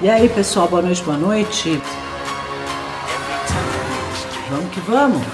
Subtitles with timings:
[0.00, 1.82] E aí, pessoal, boa noite, boa noite.
[4.48, 5.26] Vamos que vamos.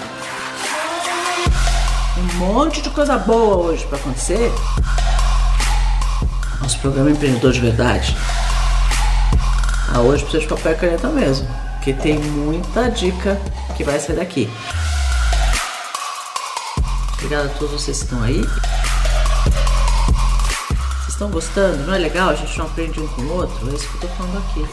[2.17, 4.51] Um monte de coisa boa hoje para acontecer.
[6.63, 8.17] Nosso programa Empreendedor de Verdade.
[9.93, 13.39] Ah, hoje precisa de papel e caneta mesmo, porque tem muita dica
[13.77, 14.51] que vai sair daqui.
[17.19, 18.43] Obrigada a todos vocês que estão aí.
[21.15, 21.87] Vocês estão gostando?
[21.87, 22.31] Não é legal?
[22.31, 23.71] A gente não aprende um com o outro?
[23.71, 24.69] É isso que eu tô falando aqui.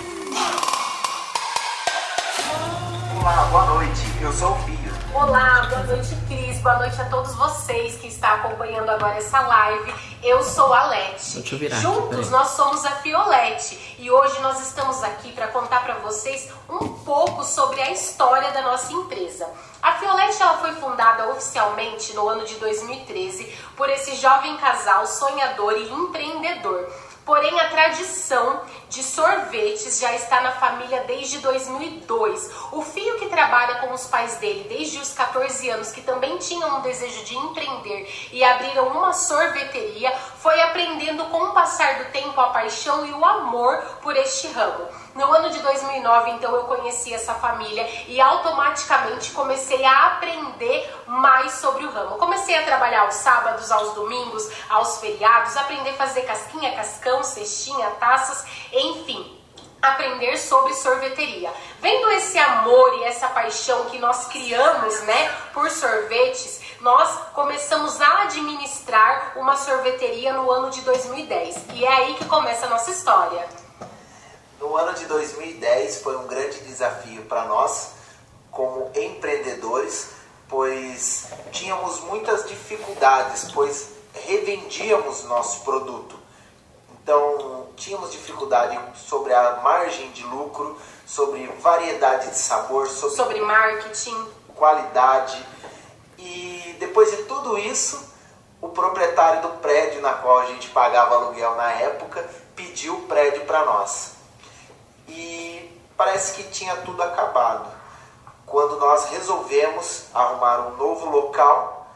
[3.19, 4.01] Olá, boa noite.
[4.19, 4.91] Eu sou o Filho.
[5.13, 6.57] Olá, boa noite, Cris.
[6.61, 9.93] Boa noite a todos vocês que estão acompanhando agora essa live.
[10.23, 11.39] Eu sou a Leti.
[11.39, 12.29] Deixa eu virar aqui, Juntos peraí.
[12.29, 17.43] nós somos a Fiolete e hoje nós estamos aqui para contar para vocês um pouco
[17.43, 19.49] sobre a história da nossa empresa.
[19.81, 25.73] A Fiolete ela foi fundada oficialmente no ano de 2013 por esse jovem casal sonhador
[25.73, 26.87] e empreendedor.
[27.25, 32.51] Porém, a tradição de sorvetes já está na família desde 2002.
[32.73, 36.77] O filho que trabalha com os pais dele desde os 14 anos, que também tinham
[36.77, 42.39] um desejo de empreender e abriram uma sorveteria, foi aprendendo com o passar do tempo
[42.41, 44.89] a paixão e o amor por este ramo.
[45.15, 51.53] No ano de 2009, então, eu conheci essa família e automaticamente comecei a aprender mais
[51.53, 52.17] sobre o ramo.
[52.17, 57.89] Comecei a trabalhar aos sábados, aos domingos, aos feriados, aprender a fazer casquinha, cascão, cestinha,
[57.91, 58.45] taças,
[58.81, 59.41] enfim
[59.81, 61.51] aprender sobre sorveteria.
[61.81, 68.23] Vendo esse amor e essa paixão que nós criamos, né, por sorvetes, nós começamos a
[68.23, 71.57] administrar uma sorveteria no ano de 2010.
[71.73, 73.47] E é aí que começa a nossa história.
[74.59, 77.93] No ano de 2010 foi um grande desafio para nós,
[78.51, 80.11] como empreendedores,
[80.47, 83.89] pois tínhamos muitas dificuldades, pois
[84.27, 86.20] revendíamos nosso produto.
[87.03, 94.27] Então, tínhamos dificuldade sobre a margem de lucro, sobre variedade de sabor, sobre, Sobre marketing,
[94.55, 95.43] qualidade.
[96.17, 98.11] E depois de tudo isso,
[98.61, 102.23] o proprietário do prédio na qual a gente pagava aluguel na época
[102.55, 104.13] pediu o prédio para nós.
[105.07, 107.67] E parece que tinha tudo acabado.
[108.45, 111.87] Quando nós resolvemos arrumar um novo local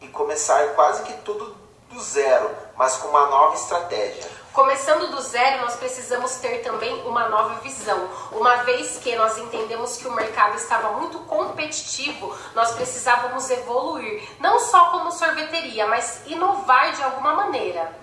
[0.00, 1.56] e começar quase que tudo
[1.90, 4.43] do zero, mas com uma nova estratégia.
[4.54, 8.08] Começando do zero, nós precisamos ter também uma nova visão.
[8.30, 14.60] Uma vez que nós entendemos que o mercado estava muito competitivo, nós precisávamos evoluir, não
[14.60, 17.98] só como sorveteria, mas inovar de alguma maneira.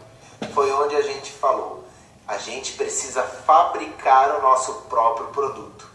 [0.54, 1.86] foi onde a gente falou:
[2.28, 5.88] a gente precisa fabricar o nosso próprio produto.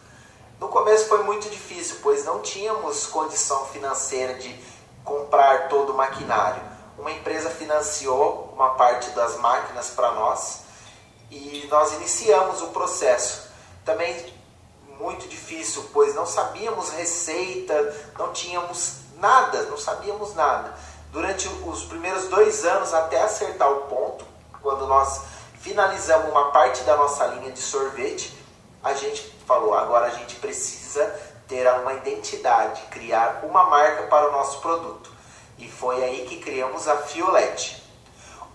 [0.58, 4.58] No começo foi muito difícil, pois não tínhamos condição financeira de
[5.04, 6.75] comprar todo o maquinário.
[7.06, 10.62] Uma empresa financiou uma parte das máquinas para nós
[11.30, 13.48] e nós iniciamos o processo.
[13.84, 14.34] Também
[14.98, 20.74] muito difícil, pois não sabíamos receita, não tínhamos nada, não sabíamos nada.
[21.12, 24.24] Durante os primeiros dois anos, até acertar o ponto,
[24.60, 25.20] quando nós
[25.60, 28.36] finalizamos uma parte da nossa linha de sorvete,
[28.82, 31.04] a gente falou: agora a gente precisa
[31.46, 35.15] ter uma identidade, criar uma marca para o nosso produto.
[35.58, 37.82] E foi aí que criamos a Fiolete.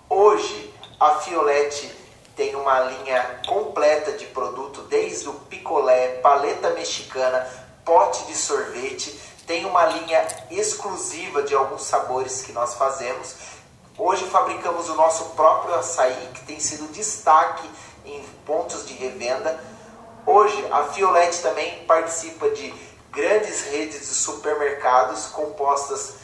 [0.08, 1.92] Hoje, a Fiolete
[2.36, 7.48] tem uma linha completa de produto, desde o picolé, paleta mexicana,
[7.84, 13.36] pote de sorvete, tem uma linha exclusiva de alguns sabores que nós fazemos.
[13.98, 17.70] Hoje fabricamos o nosso próprio açaí, que tem sido destaque
[18.06, 19.62] em pontos de revenda.
[20.26, 22.74] Hoje, a Fiolete também participa de
[23.12, 26.21] grandes redes de supermercados compostas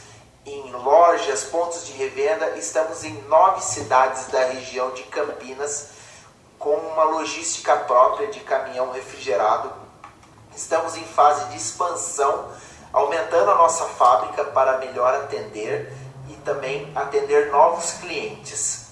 [0.48, 2.56] em lojas, pontos de revenda.
[2.56, 5.90] Estamos em nove cidades da região de Campinas,
[6.58, 9.72] com uma logística própria de caminhão refrigerado.
[10.56, 12.50] Estamos em fase de expansão,
[12.92, 15.92] aumentando a nossa fábrica para melhor atender
[16.28, 18.86] e também atender novos clientes.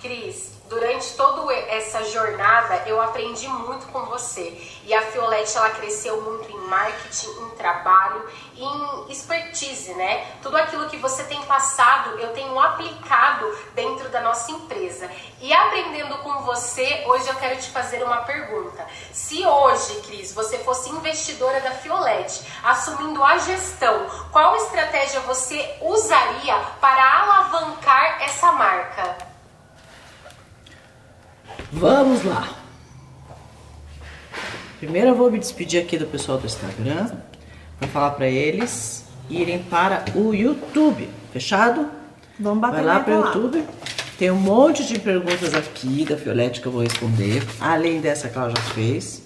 [0.00, 4.50] Cris, durante toda essa jornada eu aprendi muito com você.
[4.84, 10.26] E a Fiolete ela cresceu muito em marketing, em trabalho, em expertise, né?
[10.42, 15.10] Tudo aquilo que você tem passado, eu tenho aplicado dentro da nossa empresa.
[15.40, 18.86] E aprendendo com você, hoje eu quero te fazer uma pergunta.
[19.12, 26.56] Se hoje, Cris, você fosse investidora da Fiolete, assumindo a gestão, qual estratégia você usaria
[26.80, 29.31] para alavancar essa marca?
[31.72, 32.58] Vamos lá.
[34.78, 37.10] Primeiro eu vou me despedir aqui do pessoal do Instagram
[37.78, 41.08] para falar para eles irem para o YouTube.
[41.32, 41.88] Fechado?
[42.38, 43.24] Vamos bater Vai lá para o.
[43.26, 43.64] YouTube.
[44.18, 48.36] Tem um monte de perguntas aqui da Fiolete que eu vou responder, além dessa que
[48.36, 49.22] ela já fez.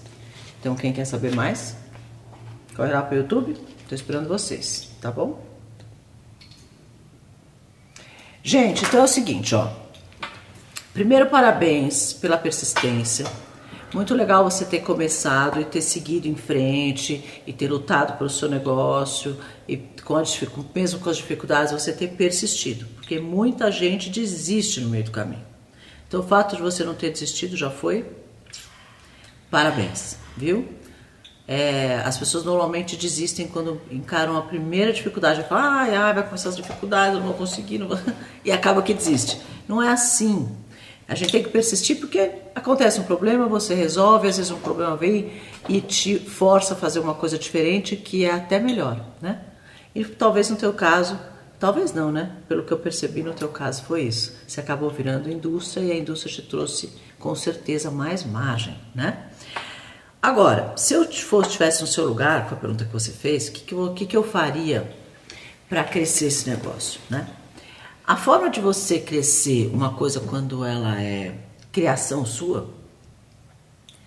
[0.59, 1.75] Então, quem quer saber mais,
[2.75, 3.55] corre lá pro YouTube.
[3.87, 5.39] Tô esperando vocês, tá bom?
[8.41, 9.69] Gente, então é o seguinte, ó.
[10.97, 13.27] Primeiro, parabéns pela persistência.
[13.93, 18.49] Muito legal você ter começado e ter seguido em frente e ter lutado pelo seu
[18.49, 20.41] negócio e com as,
[20.73, 25.45] mesmo com as dificuldades você ter persistido, porque muita gente desiste no meio do caminho.
[26.07, 28.03] Então o fato de você não ter desistido já foi
[29.51, 30.67] parabéns, viu?
[31.47, 36.49] É, as pessoas normalmente desistem quando encaram a primeira dificuldade, falam, ai, ai, vai começar
[36.49, 37.99] as dificuldades, eu não vou conseguir, não vou...
[38.43, 39.39] e acaba que desiste.
[39.67, 40.65] Não é assim.
[41.07, 44.97] A gente tem que persistir porque acontece um problema, você resolve, às vezes um problema
[44.97, 45.31] vem
[45.69, 49.41] e te força a fazer uma coisa diferente que é até melhor, né?
[49.95, 51.17] E talvez no teu caso,
[51.57, 52.33] talvez não, né?
[52.49, 54.35] Pelo que eu percebi no teu caso foi isso.
[54.45, 59.27] Você acabou virando indústria e a indústria te trouxe com certeza mais margem, né?
[60.21, 63.51] Agora, se eu fosse estivesse no seu lugar, com a pergunta que você fez, o
[63.53, 64.91] que, que, eu, que, que eu faria
[65.69, 67.27] para crescer esse negócio, né?
[68.07, 71.37] A forma de você crescer uma coisa quando ela é
[71.73, 72.69] criação sua,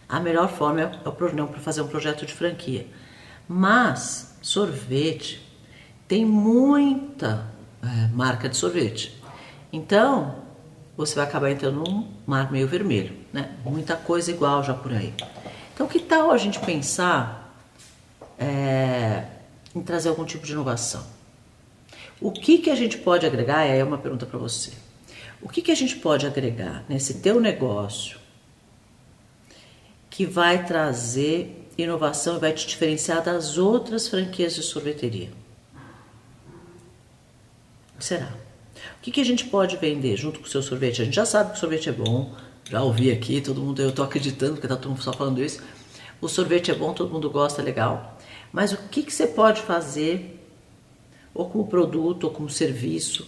[0.08, 2.86] a melhor forma é não para fazer um projeto de franquia.
[3.46, 5.46] Mas sorvete
[6.08, 7.46] tem muita
[7.82, 9.22] é, marca de sorvete.
[9.70, 10.34] Então,
[10.96, 13.54] você vai acabar entrando num mar meio vermelho, né?
[13.66, 15.12] Muita coisa igual já por aí.
[15.74, 17.54] Então, que tal a gente pensar
[18.38, 19.26] é,
[19.74, 21.19] em trazer algum tipo de inovação?
[22.20, 23.64] O que, que a gente pode agregar?
[23.64, 24.72] É uma pergunta para você.
[25.40, 28.18] O que, que a gente pode agregar nesse teu negócio
[30.10, 35.30] que vai trazer inovação e vai te diferenciar das outras franquias de sorveteria?
[37.98, 38.34] Será?
[38.98, 41.00] O que, que a gente pode vender junto com o seu sorvete?
[41.00, 42.34] A gente já sabe que o sorvete é bom,
[42.68, 45.62] já ouvi aqui, todo mundo, eu estou acreditando, porque está todo mundo só falando isso.
[46.20, 48.18] O sorvete é bom, todo mundo gosta, legal.
[48.52, 50.39] Mas o que, que você pode fazer
[51.34, 53.26] ou como produto, ou como serviço,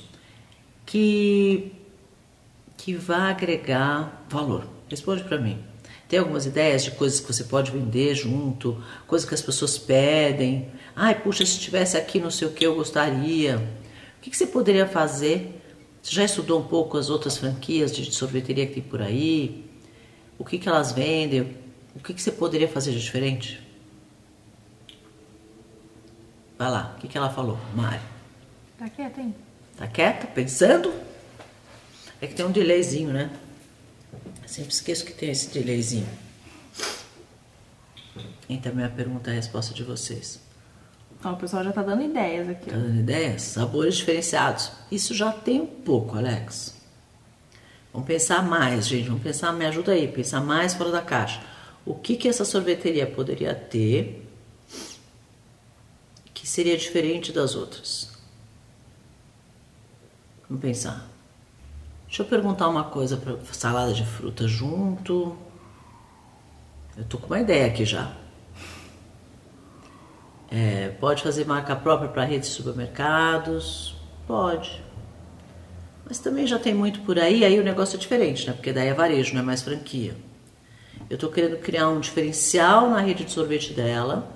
[0.85, 1.73] que,
[2.77, 4.67] que vá agregar valor?
[4.89, 5.59] Responde para mim.
[6.09, 10.69] Tem algumas ideias de coisas que você pode vender junto, coisas que as pessoas pedem.
[10.95, 13.57] Ai, puxa, se estivesse aqui não sei o que eu gostaria.
[14.19, 15.59] O que, que você poderia fazer?
[16.03, 19.65] Você já estudou um pouco as outras franquias de sorveteria que tem por aí?
[20.39, 21.57] O que, que elas vendem?
[21.95, 23.59] O que, que você poderia fazer de diferente?
[26.59, 28.01] Vai lá, o que, que ela falou, Mari?
[28.79, 29.35] Tá quieta, hein?
[29.77, 30.93] Tá quieta, pensando?
[32.21, 33.31] É que tem um delayzinho, né?
[34.53, 36.09] sempre esqueço que tem esse delayzinho.
[38.49, 40.41] Então, minha pergunta é a resposta de vocês.
[41.25, 42.69] Ó, o pessoal já tá dando ideias aqui.
[42.69, 43.43] Tá dando ideias?
[43.43, 44.73] Sabores diferenciados.
[44.91, 46.77] Isso já tem um pouco, Alex.
[47.93, 49.09] Vamos pensar mais, gente.
[49.09, 51.41] Vamos pensar, me ajuda aí, pensar mais fora da caixa.
[51.87, 54.22] O que que essa sorveteria poderia ter
[56.43, 58.11] que seria diferente das outras?
[60.49, 61.09] Vamos pensar.
[62.05, 65.37] Deixa eu perguntar uma coisa para salada de fruta junto.
[66.97, 68.17] Eu tô com uma ideia aqui já.
[70.51, 73.95] É, pode fazer marca própria para redes de supermercados?
[74.27, 74.83] Pode.
[76.05, 78.53] Mas também já tem muito por aí, aí o negócio é diferente, né?
[78.53, 80.17] Porque daí é varejo, não é mais franquia.
[81.09, 84.29] Eu tô querendo criar um diferencial na rede de sorvete dela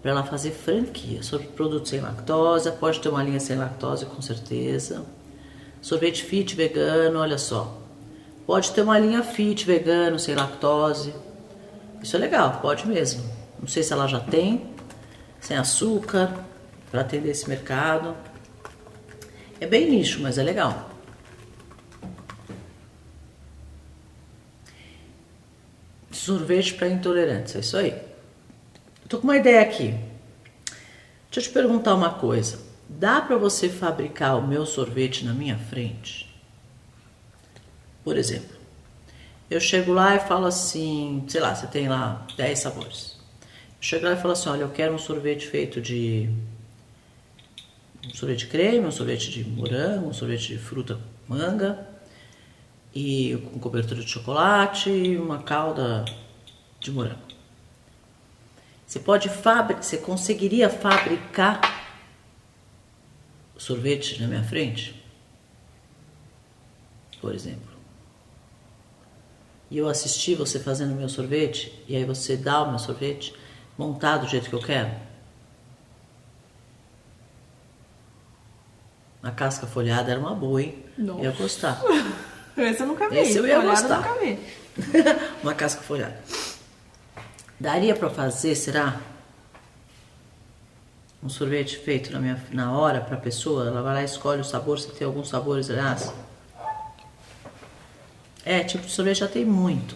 [0.00, 4.22] para ela fazer franquia sobre produtos sem lactose, pode ter uma linha sem lactose com
[4.22, 5.04] certeza.
[5.82, 7.78] Sorvete fit vegano, olha só.
[8.46, 11.14] Pode ter uma linha fit vegano sem lactose.
[12.02, 13.22] Isso é legal, pode mesmo.
[13.60, 14.74] Não sei se ela já tem,
[15.38, 16.32] sem açúcar,
[16.90, 18.16] para atender esse mercado.
[19.60, 20.90] É bem nicho, mas é legal.
[26.10, 28.09] Sorvete para intolerantes, é isso aí.
[29.10, 29.92] Tô com uma ideia aqui.
[31.28, 32.60] Deixa eu te perguntar uma coisa.
[32.88, 36.32] Dá para você fabricar o meu sorvete na minha frente?
[38.04, 38.56] Por exemplo,
[39.50, 43.16] eu chego lá e falo assim, sei lá, você tem lá 10 sabores.
[43.40, 46.30] Eu chego lá e falo assim, olha, eu quero um sorvete feito de
[48.06, 51.84] um sorvete de creme, um sorvete de morango, um sorvete de fruta manga
[52.94, 56.04] e com cobertura de chocolate e uma calda
[56.78, 57.29] de morango.
[58.90, 61.60] Você pode fabricar, você conseguiria fabricar
[63.56, 65.00] sorvete na minha frente?
[67.20, 67.70] Por exemplo.
[69.70, 73.32] E eu assisti você fazendo meu sorvete, e aí você dá o meu sorvete
[73.78, 74.90] montado do jeito que eu quero?
[79.22, 80.84] A casca folhada era uma boa, hein?
[80.98, 81.22] Nossa.
[81.22, 81.80] Ia gostar.
[82.58, 83.18] Esse eu nunca vi.
[83.18, 84.04] Esse eu ia Folhado gostar.
[84.04, 84.38] Eu nunca vi.
[85.44, 86.18] uma casca folhada.
[87.60, 88.98] Daria pra fazer, será?
[91.22, 93.66] Um sorvete feito na, minha, na hora pra pessoa?
[93.66, 96.10] Ela vai lá e escolhe o sabor, se tem alguns sabores, aliás.
[98.46, 99.94] É, tipo de sorvete já tem muito.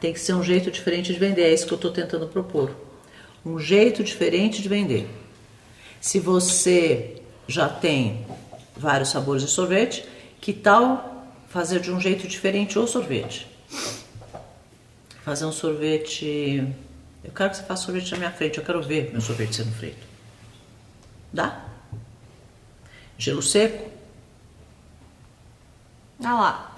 [0.00, 2.74] Tem que ser um jeito diferente de vender, é isso que eu estou tentando propor.
[3.46, 5.08] Um jeito diferente de vender.
[6.00, 8.26] Se você já tem
[8.76, 10.04] vários sabores de sorvete,
[10.40, 13.46] que tal fazer de um jeito diferente o sorvete?
[15.22, 16.74] Fazer um sorvete.
[17.24, 19.72] Eu quero que você faça sorvete na minha frente, eu quero ver meu sorvete sendo
[19.72, 20.06] feito.
[21.32, 21.64] Dá?
[23.16, 23.90] Gelo seco?
[26.24, 26.74] Ah lá.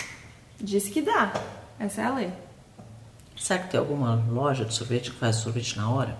[0.60, 1.32] Diz que dá.
[1.78, 2.32] Essa é a lei.
[3.36, 6.16] Será que tem alguma loja de sorvete que faz sorvete na hora?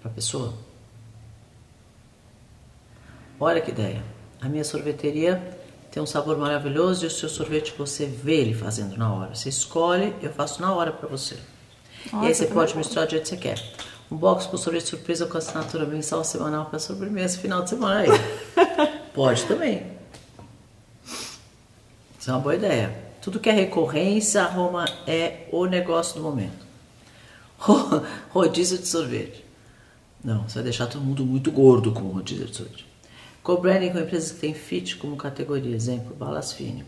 [0.00, 0.54] Pra pessoa?
[3.38, 4.02] Olha que ideia.
[4.40, 5.55] A minha sorveteria
[5.96, 9.34] tem um sabor maravilhoso e o seu sorvete você vê ele fazendo na hora.
[9.34, 11.36] Você escolhe, eu faço na hora pra você.
[12.04, 13.72] e Nossa, aí você tá pode misturar do jeito que você quer.
[14.10, 18.08] Um box com sorvete surpresa com assinatura mensal semanal para sobremesa final de semana aí.
[19.14, 19.86] pode também.
[22.20, 22.94] Isso é uma boa ideia.
[23.22, 26.66] Tudo que é recorrência, Roma é o negócio do momento.
[27.56, 29.42] Ro- Rodízio de sorvete.
[30.22, 32.86] Não, você vai deixar todo mundo muito gordo com rodízio de sorvete.
[33.46, 35.72] Co-branding com empresas que têm fit como categoria.
[35.76, 36.84] Exemplo, Balas Fine.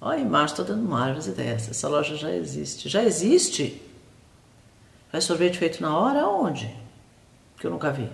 [0.00, 1.68] Olha, Márcio está dando maravilhas ideias.
[1.70, 2.88] Essa loja já existe.
[2.88, 3.80] Já existe?
[5.12, 6.22] Faz sorvete feito na hora?
[6.22, 6.74] Aonde?
[7.58, 8.06] Que eu nunca vi.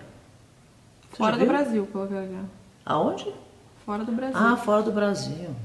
[1.10, 1.48] Você Fora do viu?
[1.48, 1.98] Brasil, aqui.
[2.04, 2.44] ó.
[2.84, 3.32] Aonde?
[3.86, 4.36] Fora do Brasil.
[4.38, 5.56] Ah, fora do Brasil.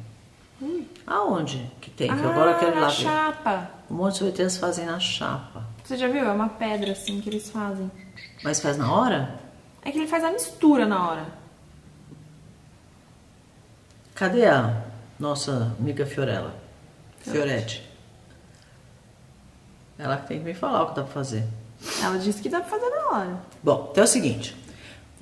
[1.05, 2.07] Aonde que tem?
[2.07, 2.93] Que Ah, agora eu quero ir na lá ver.
[2.93, 3.71] chapa.
[3.89, 5.65] Um monte de sorveteiros fazem na chapa.
[5.83, 6.23] Você já viu?
[6.23, 7.91] É uma pedra assim que eles fazem.
[8.41, 9.37] Mas faz na hora?
[9.81, 11.40] É que ele faz a mistura na hora.
[14.21, 14.83] Cadê a
[15.19, 16.53] nossa amiga Fiorella?
[17.21, 17.83] Fioretti.
[19.97, 21.43] Ela que tem que me falar o que dá pra fazer.
[22.03, 23.37] Ela disse que dá pra fazer na hora.
[23.63, 24.55] Bom, então é o seguinte.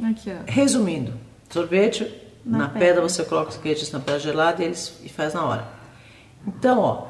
[0.03, 0.43] Aqui, ó.
[0.45, 1.13] Resumindo,
[1.49, 2.13] sorvete,
[2.43, 2.79] na, Na pedra.
[2.87, 3.01] pedra.
[3.03, 5.65] você coloca os ingredientes na pedra gelada e, eles, e faz na hora.
[6.45, 7.07] Então, ó,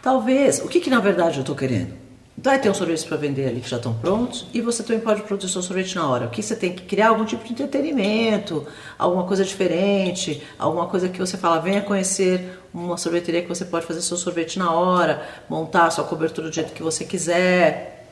[0.00, 1.94] talvez, o que que na verdade eu tô querendo?
[2.36, 5.22] Vai ter uns sorvetes para vender ali que já estão prontos e você também pode
[5.22, 6.26] produzir seu sorvete na hora.
[6.26, 8.66] O que você tem que criar algum tipo de entretenimento,
[8.98, 13.86] alguma coisa diferente, alguma coisa que você fala, venha conhecer uma sorveteria que você pode
[13.86, 18.08] fazer seu sorvete na hora, montar sua cobertura do jeito que você quiser.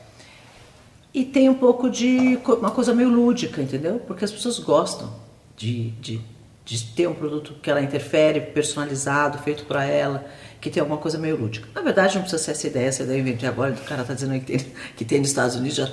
[1.13, 3.99] E tem um pouco de uma coisa meio lúdica, entendeu?
[4.07, 5.13] Porque as pessoas gostam
[5.57, 6.21] de, de,
[6.63, 10.25] de ter um produto que ela interfere, personalizado, feito para ela,
[10.63, 11.67] que tem alguma coisa meio lúdica.
[11.75, 14.13] Na verdade, não precisa ser essa ideia, essa ideia eu inventei agora, o cara tá
[14.13, 15.91] dizendo que tem, que tem nos Estados Unidos, já,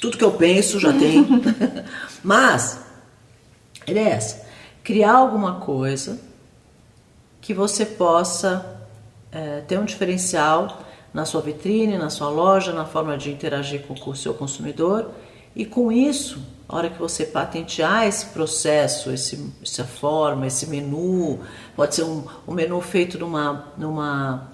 [0.00, 1.24] tudo que eu penso já tem.
[2.20, 2.80] Mas,
[3.86, 4.44] ideia é essa,
[4.82, 6.20] criar alguma coisa
[7.40, 8.82] que você possa
[9.30, 10.82] eh, ter um diferencial
[11.14, 15.12] na sua vitrine, na sua loja, na forma de interagir com o seu consumidor
[15.54, 21.40] e com isso, a hora que você patentear esse processo, esse, essa forma, esse menu,
[21.74, 24.50] pode ser um, um menu feito numa, numa,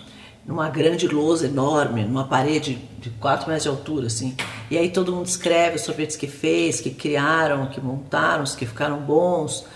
[0.47, 4.35] numa grande lousa enorme, numa parede de 4 metros de altura, assim.
[4.71, 8.65] E aí todo mundo escreve os sorvetes que fez, que criaram, que montaram, os que
[8.65, 9.67] ficaram bons.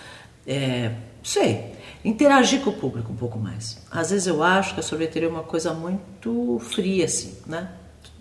[0.46, 3.82] É, sei, interagir com o público um pouco mais.
[3.90, 7.68] Às vezes eu acho que a sorveteria é uma coisa muito fria, assim, né?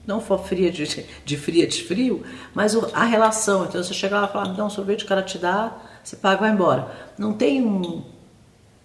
[0.10, 3.66] Não for fria de, de fria de frio, mas a relação.
[3.66, 5.72] Então você chega lá e fala, me dá um sorvete, o cara te dá,
[6.04, 6.92] você paga e vai embora.
[7.16, 8.02] Não tem um.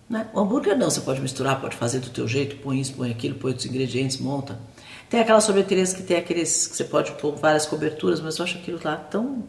[0.07, 0.29] Né?
[0.35, 3.37] O hambúrguer não, você pode misturar, pode fazer do teu jeito, põe isso, põe aquilo,
[3.37, 4.61] põe outros ingredientes, monta.
[5.09, 8.59] Tem aquelas sorveterias que tem aqueles que você pode pôr várias coberturas, mas eu acho
[8.59, 9.45] aquilo lá tão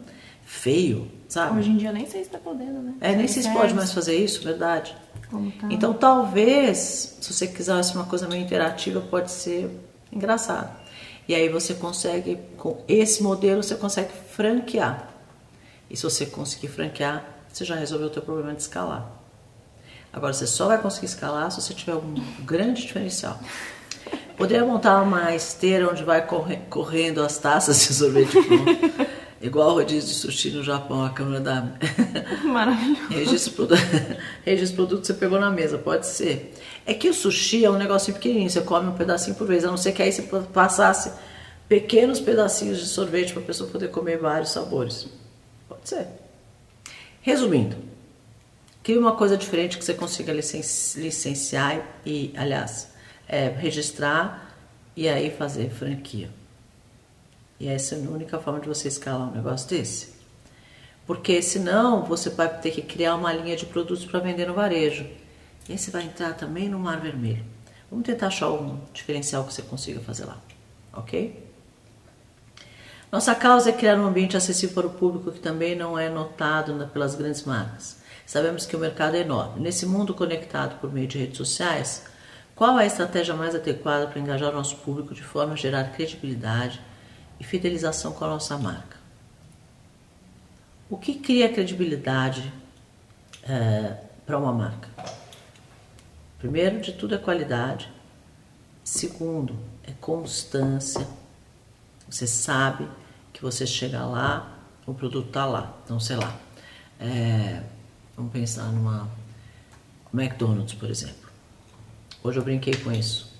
[0.46, 1.58] feio, sabe?
[1.58, 2.94] Hoje em dia nem sei se tá podendo, né?
[3.02, 4.96] É, nem sei se pode mais fazer isso, verdade.
[5.30, 5.68] Tá.
[5.68, 9.70] Então, talvez, se você quiser uma coisa meio interativa, pode ser
[10.10, 10.85] engraçado.
[11.28, 15.08] E aí você consegue, com esse modelo, você consegue franquear.
[15.90, 19.10] E se você conseguir franquear, você já resolveu o teu problema de escalar.
[20.12, 22.14] Agora, você só vai conseguir escalar se você tiver algum
[22.44, 23.38] grande diferencial.
[24.36, 29.10] Poderia montar uma esteira onde vai corre- correndo as taças de sorvete pronto.
[29.40, 31.72] Igual rodízio de sushi no Japão, a câmera da...
[32.44, 33.08] Maravilhoso.
[33.10, 33.80] Registro produto,
[34.44, 36.54] registro produto você pegou na mesa, pode ser.
[36.86, 39.68] É que o sushi é um negocinho pequenininho, você come um pedacinho por vez, a
[39.68, 41.12] não ser que aí você passasse
[41.68, 45.06] pequenos pedacinhos de sorvete para a pessoa poder comer vários sabores.
[45.68, 46.06] Pode ser.
[47.20, 47.76] Resumindo,
[48.82, 50.62] crie uma coisa diferente que você consiga licen-
[51.02, 52.88] licenciar e, aliás,
[53.28, 54.56] é, registrar
[54.96, 56.30] e aí fazer franquia.
[57.58, 60.14] E essa é a única forma de você escalar um negócio desse.
[61.06, 65.06] Porque senão você vai ter que criar uma linha de produtos para vender no varejo.
[65.68, 67.44] E aí você vai entrar também no mar vermelho.
[67.90, 70.36] Vamos tentar achar um diferencial que você consiga fazer lá,
[70.92, 71.46] ok?
[73.10, 76.88] Nossa causa é criar um ambiente acessível para o público que também não é notado
[76.92, 77.98] pelas grandes marcas.
[78.26, 79.60] Sabemos que o mercado é enorme.
[79.60, 82.04] Nesse mundo conectado por meio de redes sociais,
[82.56, 85.92] qual é a estratégia mais adequada para engajar o nosso público de forma a gerar
[85.92, 86.80] credibilidade
[87.38, 88.96] e fidelização com a nossa marca?
[90.88, 92.52] O que cria credibilidade
[93.42, 94.88] é, para uma marca?
[96.38, 97.90] Primeiro de tudo é qualidade.
[98.84, 101.06] Segundo é constância.
[102.08, 102.88] Você sabe
[103.32, 105.74] que você chega lá, o produto está lá.
[105.84, 106.38] Então, sei lá.
[107.00, 107.62] É,
[108.16, 109.08] vamos pensar numa
[110.14, 111.28] McDonald's, por exemplo.
[112.22, 113.35] Hoje eu brinquei com isso.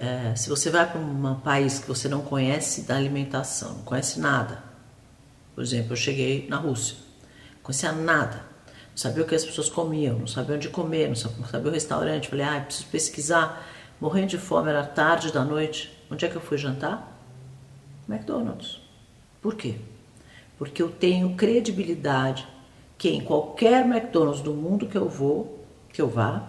[0.00, 4.20] É, se você vai para um país que você não conhece da alimentação, não conhece
[4.20, 4.62] nada.
[5.54, 6.96] Por exemplo, eu cheguei na Rússia,
[7.56, 8.36] não conhecia nada.
[8.90, 12.28] Não sabia o que as pessoas comiam, não sabia onde comer, não sabia, o restaurante.
[12.28, 13.66] Falei, ah, preciso pesquisar.
[14.00, 15.92] Morrendo de fome, era tarde da noite.
[16.10, 17.16] Onde é que eu fui jantar?
[18.08, 18.80] McDonald's.
[19.42, 19.76] Por quê?
[20.56, 22.46] Porque eu tenho credibilidade
[22.96, 26.48] que em qualquer McDonald's do mundo que eu vou, que eu vá,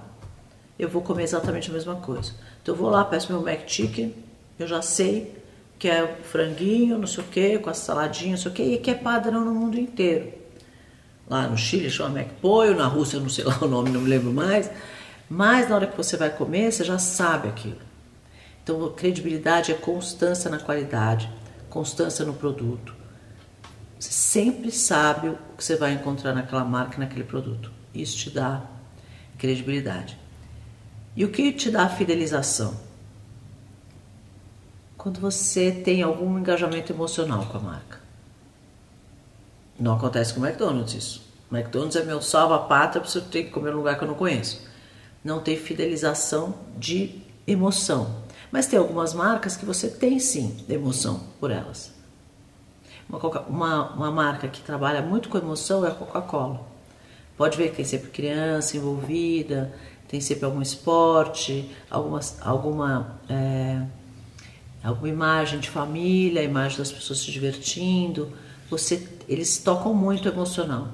[0.77, 2.33] eu vou comer exatamente a mesma coisa.
[2.69, 4.13] Então eu vou lá, peço meu McChicken,
[4.59, 5.35] eu já sei
[5.79, 8.77] que é franguinho, não sei o que, com a saladinha, não sei o que, e
[8.77, 10.31] que é padrão no mundo inteiro.
[11.27, 14.31] Lá no Chile chama McPoio, na Rússia não sei lá o nome, não me lembro
[14.31, 14.69] mais.
[15.27, 17.79] Mas na hora que você vai comer, você já sabe aquilo.
[18.61, 21.27] Então, credibilidade é constância na qualidade,
[21.71, 22.93] constância no produto.
[23.99, 27.71] Você sempre sabe o que você vai encontrar naquela marca, naquele produto.
[27.95, 28.61] Isso te dá
[29.39, 30.18] credibilidade.
[31.19, 32.73] E o que te dá fidelização?
[34.97, 37.99] Quando você tem algum engajamento emocional com a marca.
[39.77, 41.21] Não acontece com o McDonald's isso.
[41.51, 44.65] O McDonald's é meu salva-pátria, eu tenho que comer num lugar que eu não conheço.
[45.21, 48.23] Não tem fidelização de emoção.
[48.49, 51.93] Mas tem algumas marcas que você tem sim emoção por elas.
[53.09, 56.65] Uma, uma, uma marca que trabalha muito com emoção é a Coca-Cola.
[57.35, 59.73] Pode ver que tem sempre criança envolvida,
[60.09, 63.79] tem sempre algum esporte, alguma, alguma, é,
[64.83, 68.33] alguma imagem de família, imagem das pessoas se divertindo.
[68.71, 70.87] Você, eles tocam muito emocional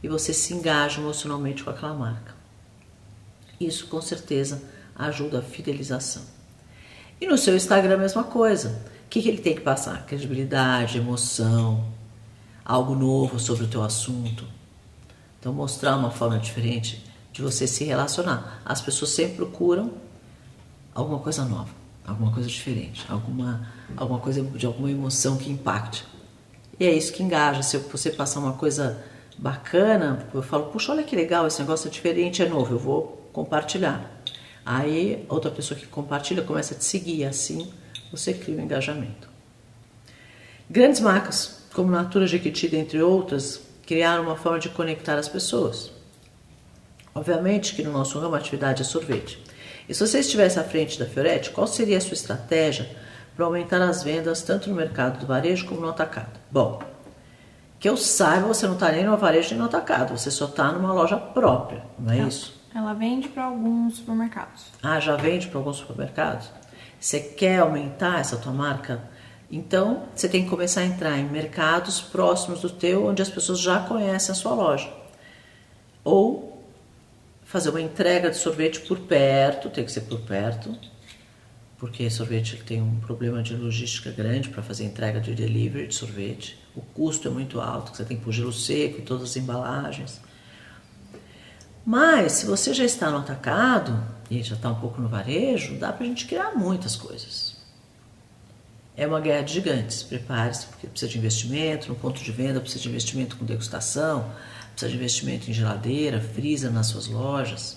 [0.00, 2.32] e você se engaja emocionalmente com aquela marca.
[3.60, 4.62] Isso com certeza
[4.94, 6.22] ajuda a fidelização.
[7.20, 8.82] E no seu Instagram a mesma coisa.
[9.04, 10.06] O que, que ele tem que passar?
[10.06, 11.84] Credibilidade, emoção,
[12.64, 14.44] algo novo sobre o teu assunto.
[15.40, 18.60] Então mostrar uma forma diferente de você se relacionar.
[18.64, 19.92] As pessoas sempre procuram
[20.94, 21.70] alguma coisa nova,
[22.06, 26.04] alguma coisa diferente, alguma, alguma coisa de alguma emoção que impacte.
[26.78, 27.62] E é isso que engaja.
[27.62, 29.02] Se você passar uma coisa
[29.38, 33.28] bacana, eu falo, puxa, olha que legal, esse negócio é diferente, é novo, eu vou
[33.32, 34.22] compartilhar.
[34.64, 37.70] Aí outra pessoa que compartilha começa a te seguir, assim
[38.10, 39.28] você cria um engajamento.
[40.68, 45.90] Grandes marcas, como Natura Jequiti, dentre outras, criaram uma forma de conectar as pessoas.
[47.14, 49.42] Obviamente que no nosso ramo a atividade é sorvete.
[49.88, 52.88] E se você estivesse à frente da Fioretti, qual seria a sua estratégia
[53.34, 56.38] para aumentar as vendas tanto no mercado do varejo como no atacado?
[56.50, 56.80] Bom,
[57.80, 60.70] que eu saiba, você não está nem no varejo nem no atacado, você só está
[60.70, 62.60] numa loja própria, não é Ela, isso?
[62.74, 64.66] Ela vende para alguns supermercados.
[64.82, 66.50] Ah, já vende para alguns supermercados?
[67.00, 69.00] Você quer aumentar essa tua marca?
[69.50, 73.58] Então, você tem que começar a entrar em mercados próximos do teu, onde as pessoas
[73.58, 74.92] já conhecem a sua loja.
[76.04, 76.49] Ou
[77.50, 80.72] fazer uma entrega de sorvete por perto, tem que ser por perto,
[81.78, 86.56] porque sorvete tem um problema de logística grande para fazer entrega de delivery de sorvete.
[86.76, 90.20] O custo é muito alto, você tem que pôr gelo seco todas as embalagens.
[91.84, 95.92] Mas se você já está no atacado e já está um pouco no varejo, dá
[95.92, 97.56] para a gente criar muitas coisas.
[98.96, 102.84] É uma guerra de gigantes, prepare-se, porque precisa de investimento, no ponto de venda precisa
[102.84, 104.30] de investimento com degustação,
[104.80, 107.76] precisa de investimento em geladeira, freezer nas suas lojas.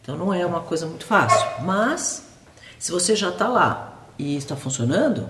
[0.00, 1.64] Então não é uma coisa muito fácil.
[1.64, 2.24] Mas
[2.78, 5.28] se você já está lá e está funcionando,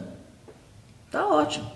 [1.11, 1.70] tá ótimo.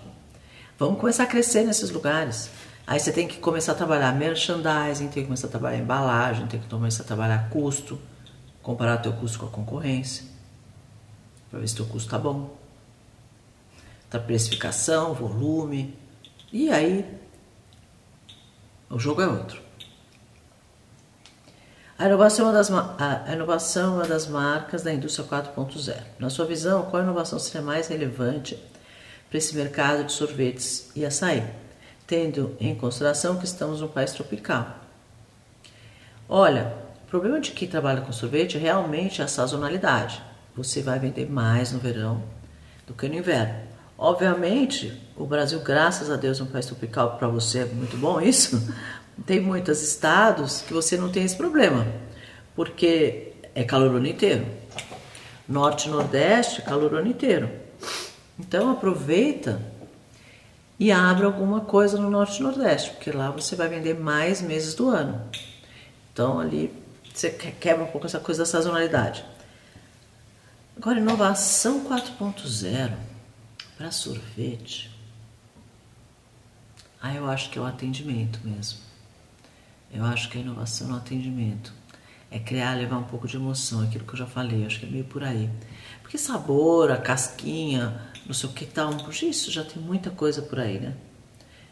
[0.77, 2.49] Vamos começar a crescer nesses lugares.
[2.87, 6.59] Aí você tem que começar a trabalhar merchandising, tem que começar a trabalhar embalagem, tem
[6.59, 7.99] que começar a trabalhar custo,
[8.61, 10.23] comparar teu custo com a concorrência,
[11.49, 12.55] para ver se teu custo tá bom.
[14.09, 15.97] Tá precificação, volume.
[16.53, 17.03] E aí
[18.89, 19.61] o jogo é outro.
[21.97, 25.97] A inovação, é uma das, a inovação é uma das marcas da indústria 4.0.
[26.19, 28.59] Na sua visão, qual inovação seria mais relevante
[29.29, 31.43] para esse mercado de sorvetes e açaí?
[32.07, 34.79] tendo em consideração que estamos num país tropical.
[36.29, 40.21] Olha, o problema de quem trabalha com sorvete realmente é a sazonalidade.
[40.55, 42.23] Você vai vender mais no verão
[42.87, 43.74] do que no inverno.
[43.97, 48.19] Obviamente, o Brasil, graças a Deus, é um país tropical para você é muito bom
[48.19, 48.73] isso.
[49.25, 51.87] Tem muitos estados que você não tem esse problema,
[52.53, 54.45] porque é calor o ano inteiro.
[55.47, 57.49] Norte e Nordeste, calor o ano inteiro.
[58.37, 59.61] Então aproveita
[60.77, 64.73] e abre alguma coisa no Norte e Nordeste, porque lá você vai vender mais meses
[64.73, 65.21] do ano.
[66.11, 66.73] Então ali
[67.13, 69.23] você quebra um pouco essa coisa da sazonalidade.
[70.75, 73.14] Agora, inovação 4.0
[73.77, 74.91] para sorvete.
[77.01, 78.79] Ah, eu acho que é o atendimento mesmo.
[79.93, 81.73] Eu acho que a inovação no atendimento
[82.31, 84.89] é criar, levar um pouco de emoção, aquilo que eu já falei, acho que é
[84.89, 85.49] meio por aí.
[86.01, 90.59] Porque sabor, a casquinha, não sei o que tal, isso já tem muita coisa por
[90.59, 90.95] aí, né?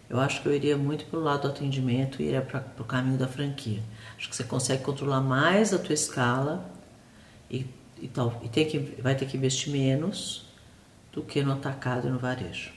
[0.10, 3.18] Eu acho que eu iria muito pelo lado do atendimento e iria para o caminho
[3.18, 3.82] da franquia.
[4.18, 6.70] Acho que você consegue controlar mais a tua escala
[7.50, 7.66] e,
[8.00, 10.53] e, tal, e tem que, vai ter que investir menos
[11.14, 12.72] do que no atacado e no varejo.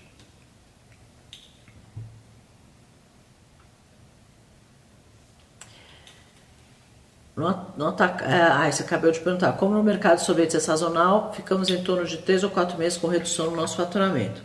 [7.34, 9.52] No, no é, ah, você acabou de perguntar.
[9.54, 12.96] Como no mercado de sorvetes é sazonal, ficamos em torno de 3 ou 4 meses
[12.96, 14.42] com redução no nosso faturamento.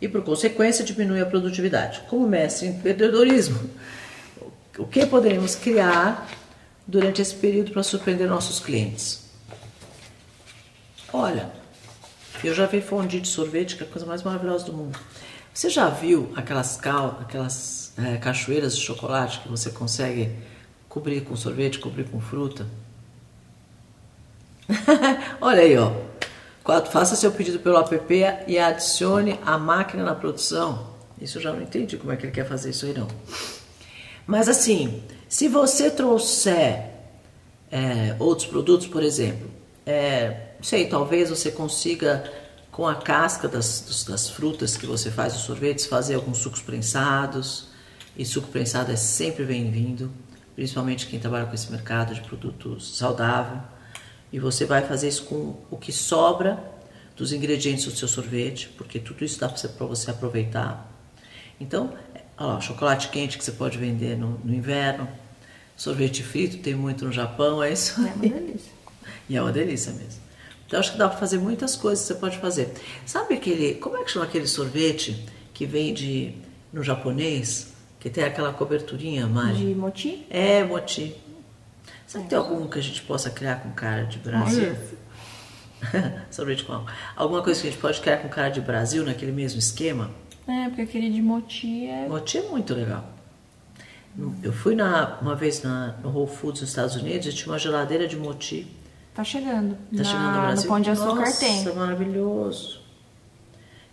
[0.00, 2.02] E, por consequência, diminui a produtividade.
[2.08, 3.58] Como mestre em empreendedorismo,
[4.78, 6.28] o que poderíamos criar
[6.86, 9.28] durante esse período para surpreender nossos clientes?
[11.12, 11.50] Olha,
[12.46, 14.98] eu já vi fondue de sorvete, que é a coisa mais maravilhosa do mundo.
[15.52, 20.30] Você já viu aquelas, cal, aquelas é, cachoeiras de chocolate que você consegue
[20.88, 22.66] cobrir com sorvete, cobrir com fruta.
[25.40, 25.92] Olha aí, ó.
[26.90, 28.14] Faça seu pedido pelo app
[28.46, 30.86] e adicione a máquina na produção.
[31.20, 33.08] Isso eu já não entendi como é que ele quer fazer isso aí não.
[34.26, 36.90] Mas assim, se você trouxer
[37.70, 39.50] é, outros produtos, por exemplo,
[39.86, 42.30] é, sei, talvez você consiga
[42.70, 47.68] com a casca das, das frutas que você faz os sorvetes fazer alguns sucos prensados.
[48.16, 50.10] E suco prensado é sempre bem-vindo
[50.58, 53.60] principalmente quem trabalha com esse mercado de produtos saudável.
[54.32, 56.58] E você vai fazer isso com o que sobra
[57.16, 60.92] dos ingredientes do seu sorvete, porque tudo isso dá para você aproveitar.
[61.60, 61.94] Então,
[62.36, 65.08] olha lá, chocolate quente que você pode vender no, no, inverno,
[65.76, 68.00] sorvete frito, tem muito no Japão, é isso?
[68.00, 68.72] É uma delícia.
[69.28, 70.20] e é uma delícia mesmo.
[70.68, 72.74] Então, acho que dá para fazer muitas coisas que você pode fazer.
[73.06, 76.34] Sabe aquele, como é que chama aquele sorvete que vende
[76.70, 77.72] no japonês?
[77.98, 79.56] Que tem aquela coberturinha mais.
[79.56, 80.26] De moti?
[80.28, 81.16] É, moti.
[82.06, 84.76] Será que tem algum que a gente possa criar com cara de Brasil?
[86.30, 86.92] Sorvete com álcool.
[87.16, 90.10] Alguma coisa que a gente pode criar com cara de Brasil naquele mesmo esquema?
[90.46, 92.06] É, porque aquele de moti é.
[92.06, 93.04] Moti é muito legal.
[94.42, 97.58] Eu fui na, uma vez na, no Whole Foods nos Estados Unidos e tinha uma
[97.58, 98.66] geladeira de moti.
[99.18, 99.74] Tá chegando.
[99.74, 100.62] Tá na, chegando no Brasil.
[100.62, 101.74] No Pão de Açúcar Nossa, tem.
[101.74, 102.80] maravilhoso.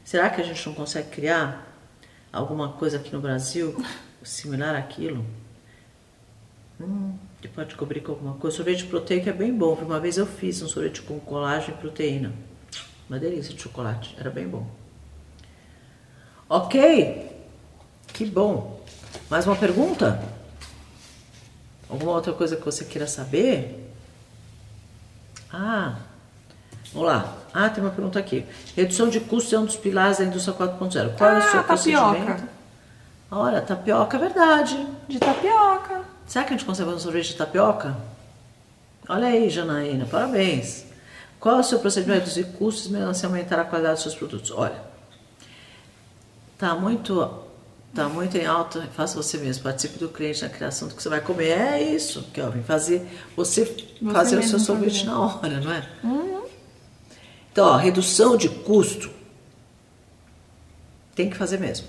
[0.03, 1.67] Será que a gente não consegue criar
[2.31, 3.75] alguma coisa aqui no Brasil
[4.21, 5.25] similar àquilo.
[6.79, 8.57] Hum, você pode cobrir com alguma coisa.
[8.57, 9.73] Sorvete proteico é bem bom.
[9.73, 12.31] Uma vez eu fiz um sorvete com colágeno e proteína.
[13.09, 14.15] Uma delícia de chocolate.
[14.19, 14.67] Era bem bom.
[16.47, 17.31] Ok?
[18.13, 18.79] Que bom.
[19.27, 20.23] Mais uma pergunta?
[21.89, 23.84] Alguma outra coisa que você queira saber?
[25.51, 25.95] Ah,
[26.93, 27.33] vamos lá.
[27.53, 28.45] Ah, tem uma pergunta aqui.
[28.75, 31.17] Redução de custos é um dos pilares da indústria 4.0.
[31.17, 31.65] Qual ah, é o seu tapioca.
[31.65, 32.43] procedimento?
[33.31, 34.87] Olha, tapioca é verdade.
[35.07, 36.01] De tapioca.
[36.27, 37.95] Será que a gente consegue fazer um sorvete de tapioca?
[39.07, 40.85] Olha aí, Janaína, parabéns.
[41.39, 44.51] Qual é o seu procedimento de reduzir custos e aumentar a qualidade dos seus produtos?
[44.51, 44.81] Olha,
[46.57, 47.44] tá muito,
[47.95, 51.09] tá muito em alta, faça você mesmo, participe do cliente na criação do que você
[51.09, 51.49] vai comer.
[51.49, 55.05] É isso, vem fazer você, Você fazer o seu sorvete fazer.
[55.05, 55.89] na hora, não é?
[56.03, 56.43] Uhum.
[57.51, 59.09] Então, ó, redução de custo
[61.15, 61.87] tem que fazer mesmo.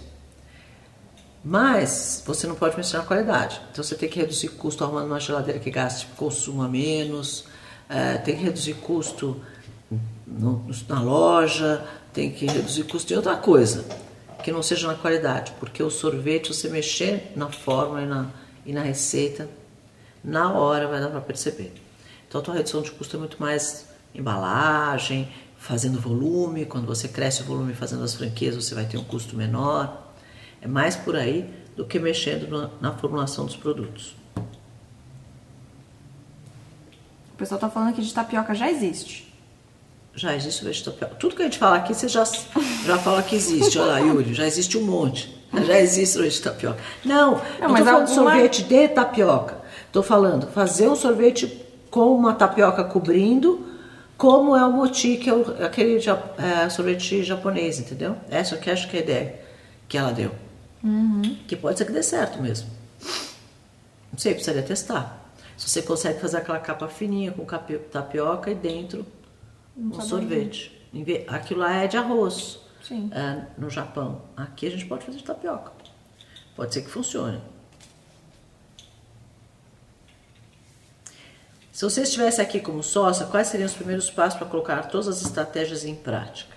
[1.44, 3.60] Mas você não pode na qualidade.
[3.70, 7.44] Então você tem que reduzir custo arrumando uma geladeira que gaste, consuma menos,
[7.88, 9.40] eh, tem que reduzir custo
[10.26, 13.84] no- na loja, tem que reduzir custo em outra coisa,
[14.46, 18.30] que não seja na qualidade, porque o sorvete, você mexer na fórmula e na,
[18.64, 19.50] e na receita,
[20.22, 21.74] na hora vai dar para perceber.
[22.28, 25.28] Então a tua redução de custo é muito mais embalagem,
[25.58, 29.36] fazendo volume, quando você cresce o volume fazendo as franquias, você vai ter um custo
[29.36, 30.14] menor.
[30.62, 34.14] É mais por aí do que mexendo na, na formulação dos produtos.
[37.32, 39.25] O pessoal tá falando aqui de tapioca já existe.
[40.16, 41.14] Já existe de tapioca.
[41.16, 42.24] Tudo que a gente fala aqui, você já,
[42.84, 43.78] já fala que existe.
[43.78, 45.36] Olha lá, Yuri, já existe um monte.
[45.66, 46.78] Já existe sorvete de tapioca.
[47.04, 49.58] Não, não, não mas falando alguma- sorvete de tapioca.
[49.92, 53.66] Tô falando fazer um sorvete com uma tapioca cobrindo,
[54.16, 58.16] como é o moti, que é o- aquele é, sorvete japonês, entendeu?
[58.30, 59.40] Essa que acho que é a ideia
[59.88, 60.32] que ela deu.
[61.46, 62.68] Que pode ser que dê certo mesmo.
[64.12, 65.24] Não sei, precisaria testar.
[65.56, 67.44] Se você consegue fazer aquela capa fininha com
[67.90, 69.06] tapioca e dentro
[69.76, 70.72] um sorvete.
[71.28, 72.60] Aquilo lá é de arroz.
[73.12, 74.22] É, no Japão.
[74.36, 75.72] Aqui a gente pode fazer de tapioca.
[76.54, 77.40] Pode ser que funcione.
[81.72, 85.20] Se você estivesse aqui como sócia, quais seriam os primeiros passos para colocar todas as
[85.20, 86.56] estratégias em prática?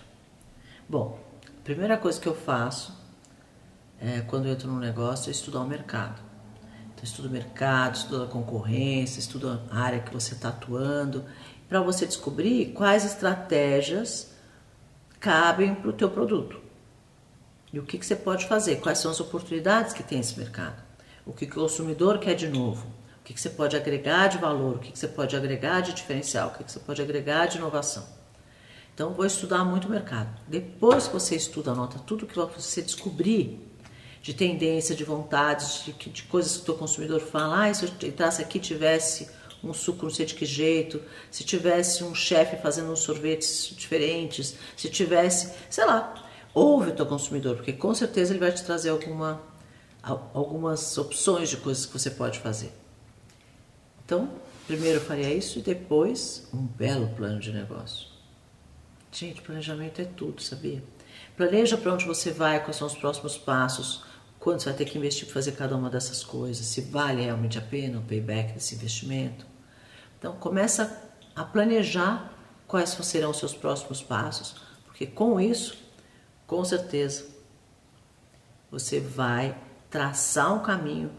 [0.87, 2.97] Bom, a primeira coisa que eu faço
[3.99, 6.21] é, quando eu entro num negócio é estudar o mercado.
[6.93, 11.25] Então, estudo o mercado, estudo a concorrência, estudo a área que você está atuando,
[11.69, 14.31] para você descobrir quais estratégias
[15.19, 16.59] cabem para o teu produto.
[17.71, 20.81] E o que, que você pode fazer, quais são as oportunidades que tem esse mercado,
[21.23, 22.87] o que, que o consumidor quer de novo,
[23.21, 25.93] o que, que você pode agregar de valor, o que, que você pode agregar de
[25.93, 28.03] diferencial, o que, que você pode agregar de inovação.
[28.95, 30.29] Então, vou estudar muito o mercado.
[30.47, 33.69] Depois que você estuda, anota tudo que você descobrir
[34.21, 37.67] de tendência, de vontades, de, de coisas que o teu consumidor fala.
[37.67, 39.29] Ah, se eu entrasse aqui tivesse
[39.63, 44.55] um suco não sei de que jeito, se tivesse um chefe fazendo uns sorvetes diferentes,
[44.75, 46.13] se tivesse, sei lá,
[46.53, 49.41] ouve o teu consumidor, porque com certeza ele vai te trazer alguma,
[50.01, 52.71] al- algumas opções de coisas que você pode fazer.
[54.05, 54.29] Então,
[54.65, 58.07] primeiro eu faria isso e depois um belo plano de negócio.
[59.11, 60.83] Gente, planejamento é tudo, sabia?
[61.35, 64.03] Planeja para onde você vai, quais são os próximos passos,
[64.39, 67.57] quanto você vai ter que investir para fazer cada uma dessas coisas, se vale realmente
[67.57, 69.45] a pena o payback desse investimento.
[70.19, 72.31] Então, começa a planejar
[72.67, 74.55] quais serão os seus próximos passos,
[74.85, 75.75] porque com isso,
[76.45, 77.25] com certeza,
[78.69, 79.57] você vai
[79.89, 81.09] traçar um caminho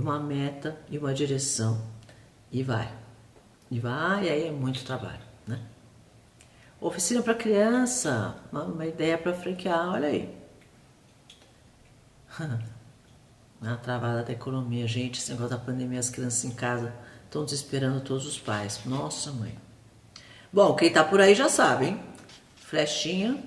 [0.00, 1.82] uma meta e uma direção
[2.50, 2.92] e vai.
[3.70, 5.60] E vai, e aí é muito trabalho, né?
[6.80, 10.34] Oficina para criança, uma, uma ideia para franquear, olha aí.
[13.60, 16.92] Na travada da economia, gente, esse negócio da pandemia, as crianças em casa
[17.32, 18.82] estão desesperando todos os pais.
[18.84, 19.56] Nossa, mãe.
[20.52, 22.02] Bom, quem tá por aí já sabe, hein?
[22.56, 23.42] Flechinha,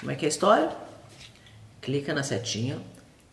[0.00, 0.74] como é que é a história?
[1.82, 2.80] Clica na setinha,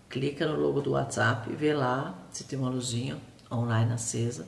[0.09, 3.17] clica no logo do WhatsApp, vê lá se tem uma luzinha
[3.49, 4.45] online acesa.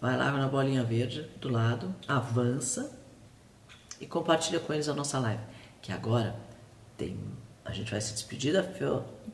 [0.00, 2.96] Vai lá na bolinha verde do lado, avança
[4.00, 5.42] e compartilha com eles a nossa live.
[5.80, 6.36] Que agora
[6.96, 7.18] tem.
[7.64, 8.62] A gente vai se despedir da.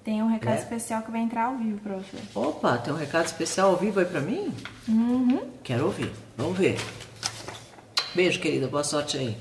[0.05, 0.59] Tem um recado É.
[0.61, 2.17] especial que vai entrar ao vivo pra você.
[2.35, 4.55] Opa, tem um recado especial ao vivo aí pra mim?
[5.63, 6.13] Quero ouvir.
[6.37, 6.79] Vamos ver.
[8.15, 8.69] Beijo, querida.
[8.69, 9.37] Boa sorte aí.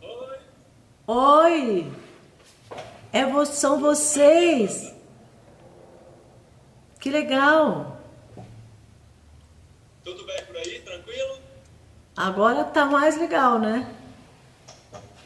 [0.00, 0.38] Oi.
[1.06, 1.92] Oi.
[3.12, 4.94] É, vo- são vocês.
[7.00, 7.98] Que legal.
[10.04, 10.80] Tudo bem por aí?
[10.80, 11.38] Tranquilo?
[12.16, 13.92] Agora tá mais legal, né?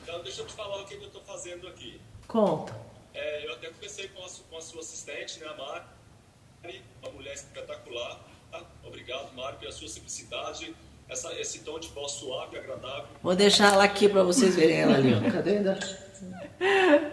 [0.02, 2.00] Então, deixa eu te falar o que que eu estou fazendo aqui.
[2.26, 2.74] Conta.
[3.16, 7.34] É, eu até conversei com a, com a sua assistente, né, a Mari, uma mulher
[7.34, 8.20] espetacular.
[8.50, 8.62] Tá?
[8.84, 10.74] Obrigado, Mari, pela sua simplicidade,
[11.08, 13.08] essa, esse tom de voz suave e agradável.
[13.22, 15.14] Vou deixar ela aqui pra vocês verem ela ali.
[15.14, 15.30] ó.
[15.32, 15.78] Cadê ainda?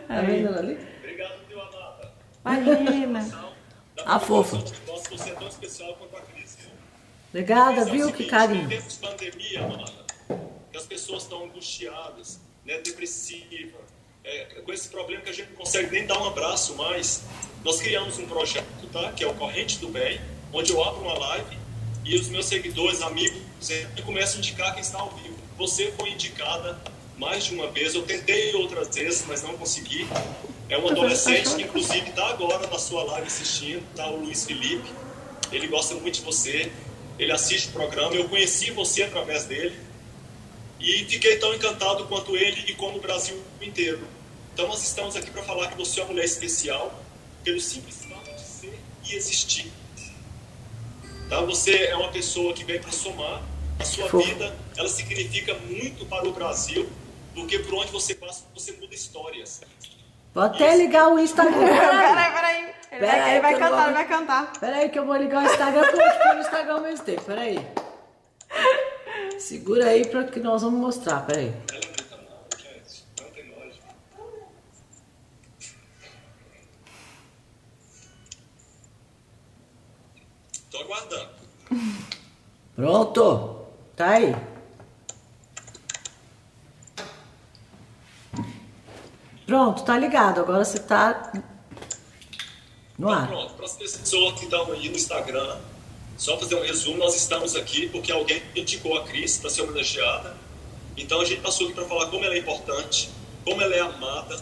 [0.08, 0.74] Tá vendo ela ali?
[1.00, 2.12] Obrigado, meu amada.
[2.46, 3.54] Imagina.
[3.96, 4.58] Da A fofa.
[4.58, 6.58] você é tão especial quanto a Cris.
[7.30, 8.06] Obrigada, é viu?
[8.08, 8.66] seguinte, Que carinho.
[8.66, 10.04] Em tempos de pandemia, amada,
[10.72, 13.82] que as pessoas estão angustiadas, né, depressivas,
[14.24, 17.24] é, com esse problema que a gente não consegue nem dar um abraço mais,
[17.64, 20.20] nós criamos um projeto, tá, que é o Corrente do Bem,
[20.52, 21.58] onde eu abro uma live
[22.06, 25.38] e os meus seguidores, amigos, sempre começam a indicar quem está ao vivo.
[25.58, 26.82] Você foi indicada
[27.18, 30.08] mais de uma vez, eu tentei outras vezes, mas não consegui.
[30.70, 34.90] É um adolescente que, inclusive, está agora na sua live assistindo, tá o Luiz Felipe.
[35.52, 36.72] Ele gosta muito de você,
[37.20, 38.16] ele assiste o programa.
[38.16, 39.78] Eu conheci você através dele
[40.84, 44.06] e fiquei tão encantado quanto ele e como o Brasil inteiro.
[44.54, 46.94] Então, nós estamos aqui para falar que você é uma mulher especial
[47.44, 49.72] pelo simples fato de ser e existir.
[51.30, 51.42] Tá?
[51.42, 53.42] Você é uma pessoa que vem para somar.
[53.80, 56.88] A sua vida ela significa muito para o Brasil,
[57.34, 59.62] porque por onde você passa, você muda histórias.
[60.34, 61.54] Vou até ligar o Instagram.
[61.66, 62.74] Peraí, peraí.
[62.92, 64.54] Ele Pera vai, aí ele vai que eu cantar, vou- ele vai cantar.
[64.60, 67.22] Peraí que eu vou ligar o Instagram pôr no Instagram ao mesmo tempo.
[67.24, 67.68] Peraí.
[69.40, 71.54] Segura aí para que nós vamos mostrar, peraí.
[80.72, 81.30] Tô aguardando.
[82.76, 83.66] Pronto.
[83.96, 84.36] Tá aí.
[89.46, 90.40] Pronto, tá ligado.
[90.42, 91.32] Agora você tá
[92.98, 93.28] no tá ar.
[93.28, 95.58] Pronto, para as pessoas que estão aí no Instagram,
[96.18, 100.36] só fazer um resumo, nós estamos aqui porque alguém indicou a Cris para ser homenageada.
[100.96, 103.10] Então a gente passou aqui para falar como ela é importante,
[103.44, 104.40] como ela é amada,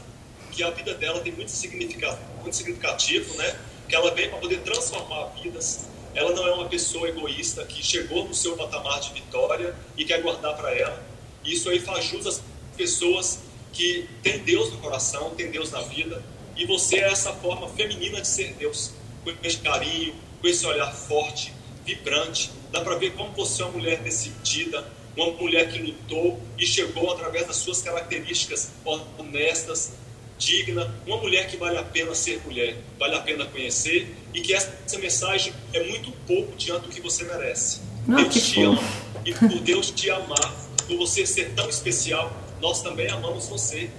[0.52, 3.58] que a vida dela tem muito significado, muito significativo, né?
[3.88, 5.88] Que ela veio para poder transformar vidas.
[6.14, 10.22] Ela não é uma pessoa egoísta que chegou no seu patamar de vitória e quer
[10.22, 11.02] guardar para ela.
[11.44, 12.42] Isso aí faz jus às
[12.76, 13.40] pessoas
[13.72, 16.22] que têm Deus no coração, têm Deus na vida.
[16.58, 18.92] E você é essa forma feminina de ser Deus,
[19.24, 21.54] com esse carinho, com esse olhar forte,
[21.86, 22.52] vibrante.
[22.72, 27.12] Dá para ver como você é uma mulher decidida, uma mulher que lutou e chegou
[27.12, 28.72] através das suas características
[29.18, 29.94] honestas,
[30.38, 34.54] digna, uma mulher que vale a pena ser mulher, vale a pena conhecer e que
[34.54, 37.82] essa mensagem é muito pouco diante do que você merece.
[38.10, 38.62] Ah, Deus te fofo.
[38.62, 40.54] ama e por Deus te amar,
[40.88, 43.90] por você ser tão especial, nós também amamos você.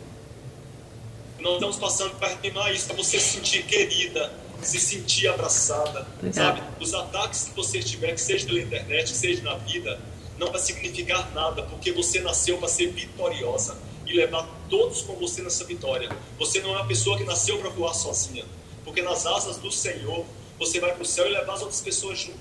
[1.38, 4.32] Nós estamos passando para rimar isso, para você se sentir querida,
[4.66, 6.32] se sentir abraçada, Obrigada.
[6.32, 6.62] sabe?
[6.80, 10.00] Os ataques que você tiver, que seja pela internet, que seja na vida,
[10.38, 15.42] não vai significar nada, porque você nasceu para ser vitoriosa e levar todos com você
[15.42, 16.08] nessa vitória.
[16.38, 18.44] Você não é uma pessoa que nasceu para voar sozinha,
[18.84, 20.24] porque nas asas do Senhor
[20.58, 22.38] você vai para o céu e levar as outras pessoas junto.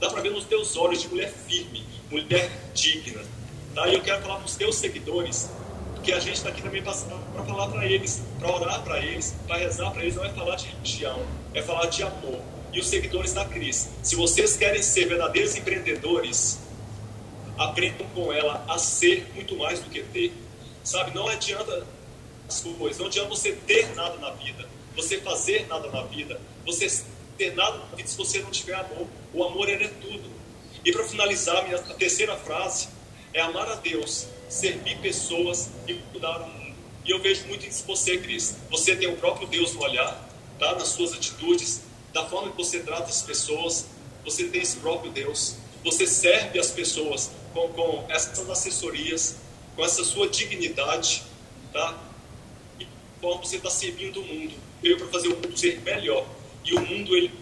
[0.00, 3.22] Dá para ver nos teus olhos de mulher firme, mulher digna.
[3.74, 3.88] Tá?
[3.88, 5.48] E eu quero falar para os teus seguidores
[6.02, 9.56] que a gente está aqui também para falar para eles, para orar para eles, para
[9.58, 10.16] rezar para eles.
[10.16, 12.40] Não é falar de religião, é falar de amor.
[12.72, 16.58] E os seguidores da Cris, se vocês querem ser verdadeiros empreendedores,
[17.58, 20.32] aprendam com ela a ser muito mais do que ter.
[20.82, 21.86] Sabe, não adianta
[22.48, 27.04] as coisas, não adianta você ter nada na vida, você fazer nada na vida, você
[27.36, 29.06] ter nada na vida se você não tiver amor.
[29.32, 30.30] O amor ele é tudo.
[30.84, 32.88] E para finalizar, minha terceira frase
[33.32, 36.74] é amar a Deus, servir pessoas e mudar o mundo.
[37.04, 38.56] E eu vejo muito isso em você, Cris.
[38.70, 40.31] Você tem o próprio Deus no olhar,
[40.62, 40.76] tá?
[40.76, 43.86] nas suas atitudes, da forma que você trata as pessoas,
[44.24, 45.56] você tem esse próprio Deus.
[45.84, 49.36] Você serve as pessoas com, com essas assessorias,
[49.74, 51.24] com essa sua dignidade,
[51.72, 51.98] tá?
[52.78, 52.86] E
[53.20, 54.54] como você está servindo o mundo.
[54.80, 56.24] Veio para fazer o mundo ser melhor.
[56.64, 57.32] E o mundo, ele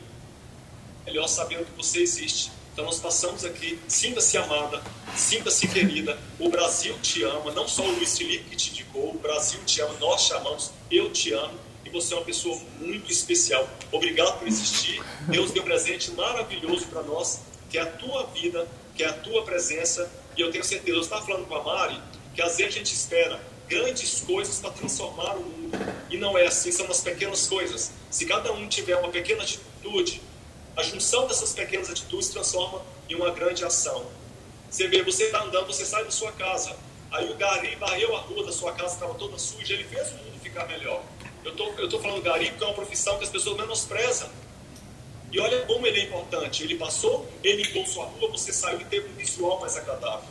[1.04, 2.50] é melhor sabendo que você existe.
[2.72, 4.82] Então nós passamos aqui, sinta-se amada,
[5.14, 9.18] sinta-se querida, o Brasil te ama, não só o Luiz Felipe que te indicou, o
[9.18, 11.58] Brasil te ama, nós te amamos, eu te amo
[11.90, 13.68] e você é uma pessoa muito especial.
[13.90, 18.66] Obrigado por existir, Deus deu um presente maravilhoso para nós, que é a tua vida,
[18.94, 22.00] que é a tua presença e eu tenho certeza, eu estava falando com a Mari,
[22.34, 26.46] que às vezes a gente espera grandes coisas para transformar o mundo e não é
[26.46, 27.92] assim, são as pequenas coisas.
[28.10, 30.22] Se cada um tiver uma pequena atitude,
[30.76, 34.06] a junção dessas pequenas atitudes transforma em uma grande ação.
[34.70, 36.76] Você vê, você está andando, você sai da sua casa,
[37.10, 40.14] aí o Gari varreu a rua da sua casa, estava toda suja, ele fez o
[40.14, 41.02] mundo ficar melhor.
[41.44, 44.28] Eu tô, tô falando Gari porque é uma profissão que as pessoas menosprezam.
[45.32, 46.62] E olha como ele é importante.
[46.62, 50.28] Ele passou, ele limpou sua rua, você saiu e teve um visual mais agradável.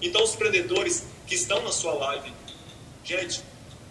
[0.00, 2.32] Então, os empreendedores que estão na sua live,
[3.04, 3.42] gente,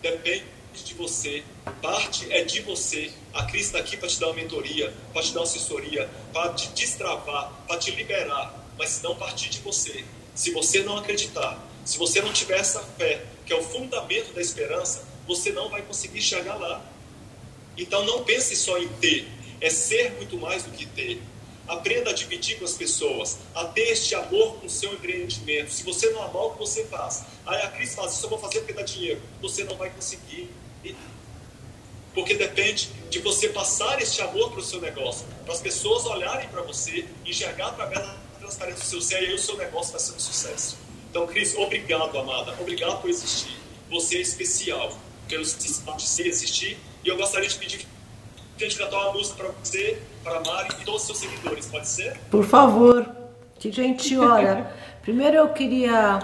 [0.01, 1.43] depende de você,
[1.81, 3.11] parte é de você.
[3.33, 6.53] A Cris está aqui para te dar uma mentoria, para te dar uma assessoria, para
[6.53, 10.03] te destravar, para te liberar, mas não partir de você.
[10.35, 14.41] Se você não acreditar, se você não tiver essa fé, que é o fundamento da
[14.41, 16.81] esperança, você não vai conseguir chegar lá.
[17.77, 19.27] Então não pense só em ter,
[19.61, 21.21] é ser muito mais do que ter.
[21.67, 25.69] Aprenda a dividir com as pessoas, a ter este amor com o seu empreendimento.
[25.69, 28.39] Se você não amar o que você faz, aí a Cris faz, isso eu vou
[28.39, 29.21] fazer porque dá dinheiro.
[29.41, 30.49] Você não vai conseguir.
[32.13, 36.47] Porque depende de você passar este amor para o seu negócio, para as pessoas olharem
[36.49, 39.99] para você, enxergar através da transparência do seu ser, e aí o seu negócio vai
[39.99, 40.77] ser um sucesso.
[41.11, 42.55] Então, Cris, obrigado, amada.
[42.59, 43.55] Obrigado por existir.
[43.89, 46.77] Você é especial pelo sistema de ser existir.
[47.03, 47.87] E eu gostaria de pedir
[48.57, 51.67] que a gente cantar uma música para você, para Mari e todos os seus seguidores.
[51.67, 52.17] Pode ser?
[52.31, 53.07] Por favor,
[53.59, 54.23] que gentil.
[54.23, 56.19] Olha, primeiro eu queria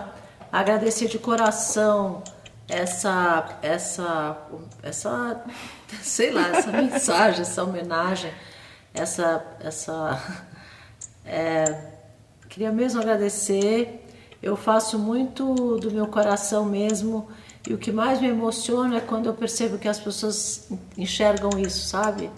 [0.51, 2.23] agradecer de coração
[2.67, 4.37] essa, essa,
[4.81, 5.43] essa,
[6.01, 8.31] sei lá, essa mensagem, essa homenagem,
[8.93, 10.45] essa, essa,
[11.25, 11.91] é,
[12.49, 13.99] queria mesmo agradecer.
[14.41, 17.29] Eu faço muito do meu coração mesmo.
[17.67, 21.87] E o que mais me emociona é quando eu percebo que as pessoas enxergam isso,
[21.87, 22.29] sabe?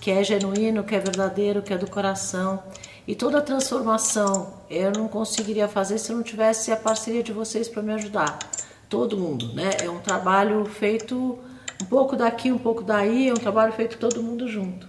[0.00, 2.62] Que é genuíno, que é verdadeiro, que é do coração.
[3.08, 7.68] E toda a transformação eu não conseguiria fazer se não tivesse a parceria de vocês
[7.68, 8.38] para me ajudar.
[8.88, 9.70] Todo mundo, né?
[9.82, 11.38] É um trabalho feito
[11.82, 14.86] um pouco daqui, um pouco daí, é um trabalho feito todo mundo junto.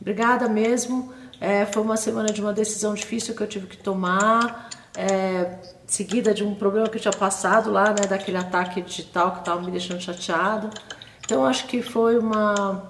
[0.00, 1.12] Obrigada mesmo.
[1.40, 4.70] É, foi uma semana de uma decisão difícil que eu tive que tomar.
[4.96, 9.38] é, seguida de um problema que eu tinha passado lá, né, daquele ataque digital que
[9.40, 10.70] estava me deixando chateado.
[11.24, 12.88] Então acho que foi uma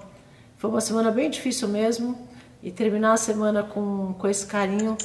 [0.57, 2.27] foi uma semana bem difícil mesmo
[2.63, 4.97] e terminar a semana com, com esse carinho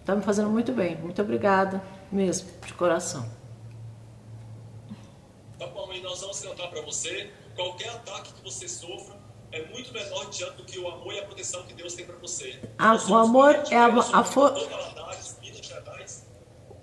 [0.00, 0.96] está me fazendo muito bem.
[0.96, 3.28] Muito obrigada mesmo, de coração.
[5.58, 7.30] Tá bom, e nós vamos cantar para você.
[7.56, 9.16] Qualquer ataque que você sofra
[9.50, 12.16] é muito menor diante do que o amor e a proteção que Deus tem para
[12.16, 12.60] você.
[12.78, 14.68] A, o amor é a, a força.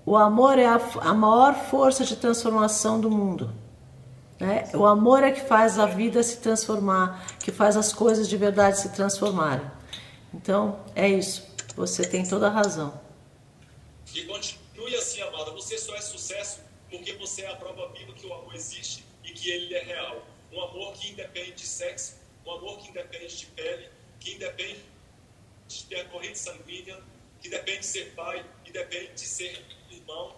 [0.06, 3.54] O amor é a, a maior força de transformação do mundo.
[4.40, 4.70] Né?
[4.74, 8.80] O amor é que faz a vida se transformar, que faz as coisas de verdade
[8.80, 9.66] se transformarem.
[10.34, 11.48] Então, é isso.
[11.76, 13.00] Você tem toda a razão.
[14.14, 15.52] E continue assim, amada.
[15.52, 19.32] Você só é sucesso porque você é a prova viva que o amor existe e
[19.32, 20.22] que ele é real.
[20.52, 23.90] Um amor que independe de sexo, um amor que independe de pele,
[24.20, 24.82] que independe
[25.68, 27.00] de ter corrente sanguínea,
[27.42, 30.36] que depende de ser pai, que depende de ser irmão,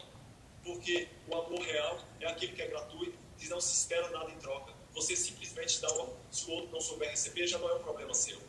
[0.64, 4.38] porque o amor real é aquele que é gratuito e não se espera nada em
[4.38, 4.74] troca.
[4.94, 8.14] Você simplesmente dá o se o outro não souber receber, já não é um problema
[8.14, 8.40] seu.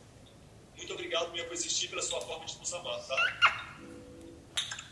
[0.75, 3.79] Muito obrigado por existir pela sua forma de nos amar, tá?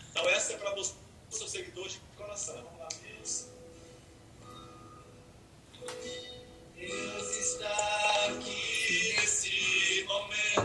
[0.10, 0.94] Então essa é para você,
[1.30, 2.64] seu seguidor de coração.
[3.02, 3.48] Deus.
[6.76, 10.65] Deus está aqui nesse momento.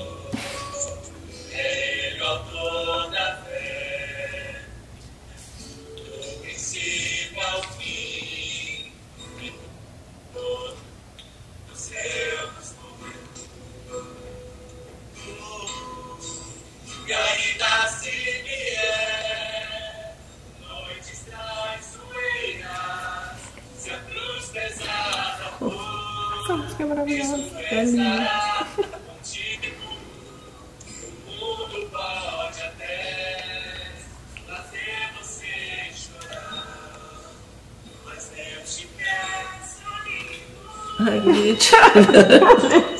[41.01, 42.97] hug each other.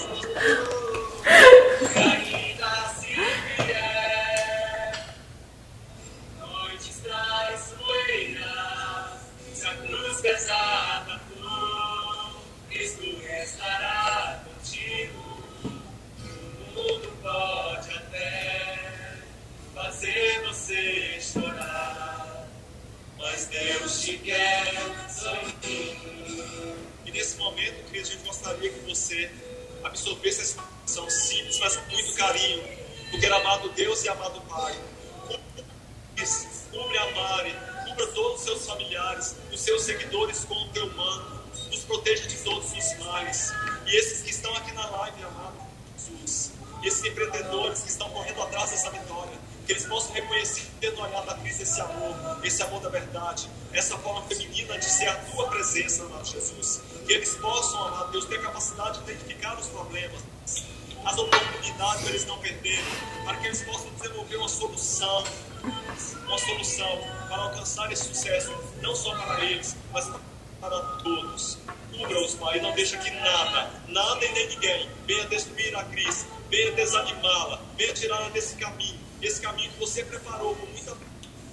[70.61, 71.57] para todos.
[71.91, 76.71] Cubra-os, Pai, não deixa que nada, nada e nem ninguém venha destruir a Cris, venha
[76.71, 80.95] desanimá-la, venha tirá-la desse caminho, esse caminho que você preparou com muita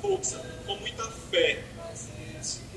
[0.00, 1.64] força, com muita fé.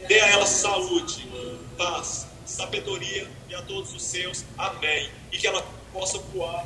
[0.07, 1.29] Dê a ela saúde,
[1.77, 4.43] paz, sabedoria e a todos os seus.
[4.57, 5.11] Amém.
[5.31, 5.63] E que ela
[5.93, 6.65] possa voar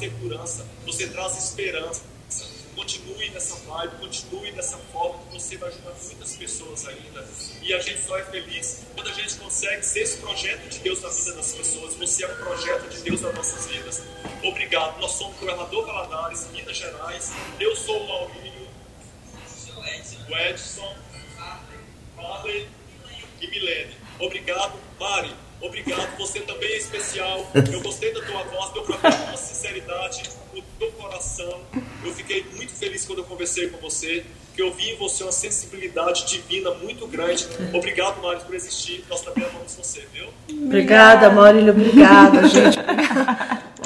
[0.00, 2.02] segurança, você traz esperança.
[2.74, 7.28] Continue nessa vibe, continue dessa forma que você vai ajudar muitas pessoas ainda.
[7.60, 11.02] E a gente só é feliz quando a gente consegue ser esse projeto de Deus
[11.02, 11.94] na vida das pessoas.
[11.96, 14.02] Você é um projeto de Deus nas nossas vidas.
[14.42, 14.98] Obrigado.
[14.98, 17.32] Nós somos o Governador Valadares, Minas Gerais.
[17.58, 18.68] Eu sou o Maurílio,
[20.28, 20.96] o Edson,
[22.16, 22.66] Farley
[23.42, 23.94] e Milene.
[24.18, 25.34] Obrigado, Mari.
[25.60, 27.46] Obrigado, você também é especial.
[27.54, 30.22] Eu gostei da tua voz, deu pra ver a tua sinceridade,
[30.54, 31.60] o teu coração.
[32.04, 35.32] Eu fiquei muito feliz quando eu conversei com você, que eu vi em você uma
[35.32, 37.46] sensibilidade divina muito grande.
[37.74, 39.04] Obrigado, Mari, por existir.
[39.08, 40.28] Nós também amamos você, viu?
[40.64, 41.72] Obrigada, Maurílio.
[41.72, 42.78] Obrigada, gente.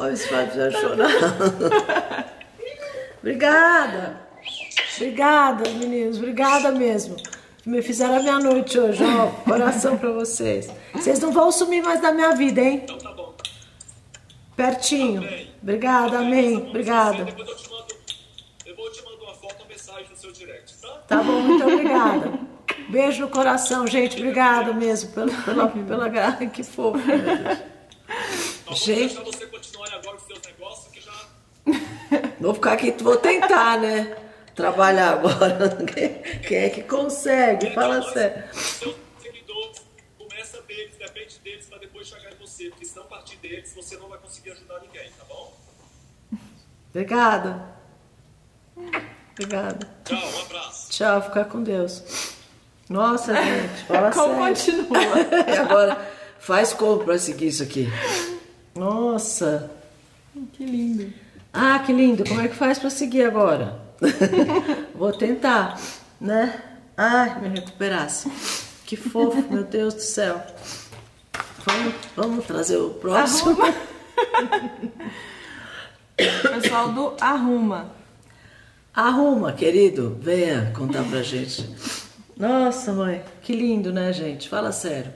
[0.00, 1.10] Olha esse Fábio já chorar.
[3.18, 4.20] Obrigada.
[4.96, 6.18] Obrigada, meninos.
[6.18, 7.16] Obrigada mesmo.
[7.66, 9.28] Me fizeram a minha noite hoje, ó.
[9.48, 10.70] Coração pra vocês.
[10.92, 12.80] Vocês não vão sumir mais da minha vida, hein?
[12.84, 13.34] Então tá bom.
[14.54, 15.22] Pertinho.
[15.22, 15.50] Amém.
[15.62, 16.56] Obrigada, amém.
[16.58, 17.24] Obrigada.
[17.24, 17.86] Depois eu te mando,
[18.66, 20.88] eu vou te mandar uma foto, uma mensagem no seu direct, tá?
[21.08, 22.38] Tá bom, muito obrigada.
[22.90, 24.16] Beijo no coração, gente.
[24.18, 26.44] Obrigada mesmo pela, pela, pela graça.
[26.52, 26.98] Que fofo.
[26.98, 27.58] Deus.
[28.06, 28.98] Mas vou Gente.
[29.14, 31.12] deixar você continuar agora com seus negócios, que já
[32.38, 34.16] Vou ficar aqui, vou tentar, né?
[34.54, 35.70] Trabalhar agora.
[36.46, 37.72] Quem, é que consegue?
[37.74, 38.44] Fala sério.
[38.52, 39.82] Os seus seguidores,
[40.18, 42.68] começa deles, depende deles, para depois chegar em você.
[42.70, 45.52] Porque se não partir deles, você não vai conseguir ajudar ninguém, tá bom?
[46.90, 47.74] Obrigada.
[49.32, 49.88] Obrigada.
[50.04, 50.90] Tchau, um abraço.
[50.90, 52.34] Tchau, fica com Deus.
[52.88, 54.86] Nossa, gente, fala Como sério.
[54.86, 54.98] continua?
[55.48, 57.88] E agora, faz como pra seguir isso aqui?
[58.74, 59.70] Nossa.
[60.52, 61.12] Que lindo.
[61.52, 62.24] Ah, que lindo.
[62.28, 63.83] Como é que faz pra seguir agora?
[64.94, 65.80] Vou tentar,
[66.20, 66.62] né?
[66.96, 68.30] Ai, me recuperasse.
[68.86, 70.40] Que fofo, meu Deus do céu.
[71.64, 73.56] Vamos, vamos trazer o próximo.
[76.16, 77.92] Pessoal do Arruma.
[78.94, 81.68] Arruma, querido, venha contar pra gente.
[82.36, 84.48] Nossa, mãe, que lindo, né, gente?
[84.48, 85.12] Fala sério.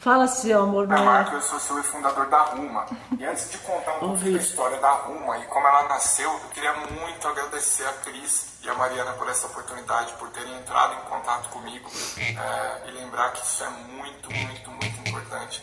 [0.00, 1.36] Fala seu amor, Meu não Marco, é?
[1.36, 2.86] eu sou seu fundador da Ruma.
[3.18, 4.32] E antes de contar um pouquinho Ouvi.
[4.32, 8.70] da história da Ruma e como ela nasceu, eu queria muito agradecer a Cris e
[8.70, 13.44] a Mariana por essa oportunidade, por terem entrado em contato comigo é, e lembrar que
[13.44, 15.62] isso é muito, muito, muito importante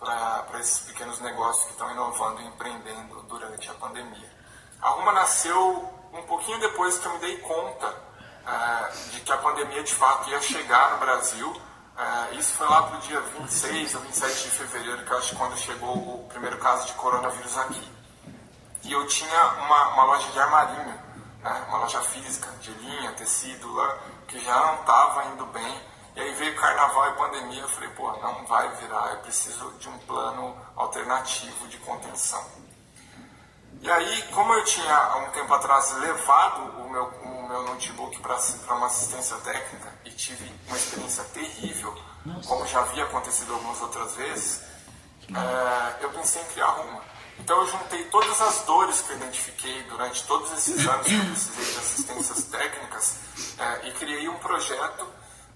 [0.00, 4.30] para esses pequenos negócios que estão inovando e empreendendo durante a pandemia.
[4.82, 7.94] A Ruma nasceu um pouquinho depois que eu me dei conta
[8.48, 11.62] é, de que a pandemia de fato ia chegar no Brasil.
[11.98, 15.36] É, isso foi lá para o dia 26 ou 27 de fevereiro, que acho que
[15.36, 17.90] quando chegou o primeiro caso de coronavírus aqui.
[18.84, 20.94] E eu tinha uma, uma loja de armarinho,
[21.42, 25.80] né, uma loja física, de linha, tecido lá, que já não estava indo bem.
[26.14, 29.88] E aí veio carnaval e pandemia, eu falei, pô, não vai virar, eu preciso de
[29.88, 32.44] um plano alternativo de contenção.
[33.80, 38.18] E aí, como eu tinha há um tempo atrás levado o meu, o meu notebook
[38.20, 41.96] para uma assistência técnica e tive uma experiência terrível,
[42.46, 44.62] como já havia acontecido algumas outras vezes,
[45.28, 47.02] é, eu pensei em criar uma.
[47.38, 51.24] Então eu juntei todas as dores que eu identifiquei durante todos esses anos que eu
[51.26, 53.16] precisei de assistências técnicas
[53.58, 55.06] é, e criei um projeto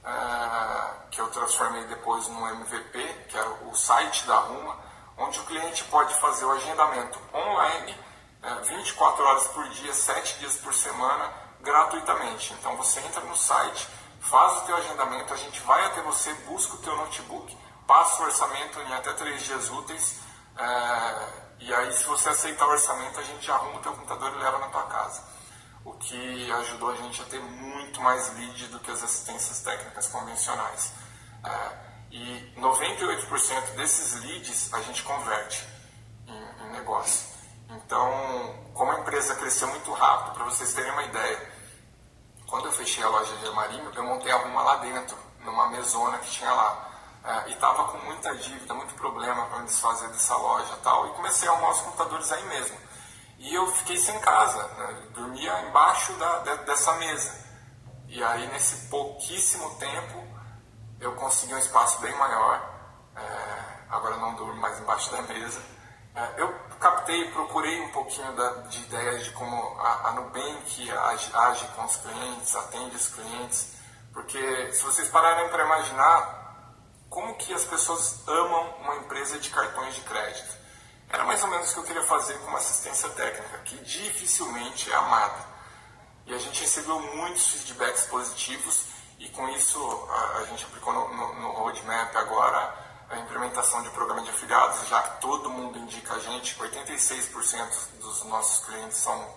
[0.05, 4.77] é, que eu transformei depois no MVP, que é o site da Ruma,
[5.17, 8.10] onde o cliente pode fazer o agendamento online
[8.43, 12.53] é, 24 horas por dia, 7 dias por semana, gratuitamente.
[12.55, 13.87] Então você entra no site,
[14.21, 18.27] faz o teu agendamento, a gente vai até você, busca o teu notebook, passa o
[18.27, 20.21] orçamento em até 3 dias úteis
[20.61, 21.29] é,
[21.61, 24.59] e aí se você aceitar o orçamento, a gente arruma o teu computador e leva
[24.59, 25.23] na tua casa.
[25.85, 30.09] O que ajudou a gente a ter muito mais lead do que as assistências técnicas
[30.09, 30.93] convencionais.
[31.45, 35.67] É, e 98% desses leads a gente converte
[36.27, 37.30] em, em negócio.
[37.71, 41.53] Então, como a empresa cresceu muito rápido, para vocês terem uma ideia,
[42.49, 46.31] quando eu fechei a loja de armarinho, eu montei alguma lá dentro, numa mesona que
[46.31, 46.89] tinha lá.
[47.23, 51.07] É, e estava com muita dívida, muito problema para me desfazer dessa loja tal.
[51.09, 52.77] E comecei a arrumar os computadores aí mesmo.
[53.39, 55.09] E eu fiquei sem casa, né?
[55.15, 57.33] dormia embaixo da, de, dessa mesa.
[58.09, 60.27] E aí, nesse pouquíssimo tempo,
[60.99, 62.69] eu consegui um espaço bem maior.
[63.15, 65.63] É, agora não durmo mais embaixo da mesa.
[66.15, 71.31] É, eu captei, procurei um pouquinho da, de ideias de como a, a Nubank age,
[71.35, 73.73] age com os clientes, atende os clientes.
[74.13, 76.41] Porque se vocês pararem para imaginar,
[77.09, 80.59] como que as pessoas amam uma empresa de cartões de crédito.
[81.09, 84.91] Era mais ou menos o que eu queria fazer com uma assistência técnica, que dificilmente
[84.91, 85.45] é amada.
[86.27, 88.87] E a gente recebeu muitos feedbacks positivos
[89.19, 92.75] e com isso a, a gente aplicou no, no, no, roadmap agora
[93.11, 98.23] a implementação de programa de afiliados, já que todo mundo indica a gente, 86% dos
[98.25, 99.29] nossos clientes são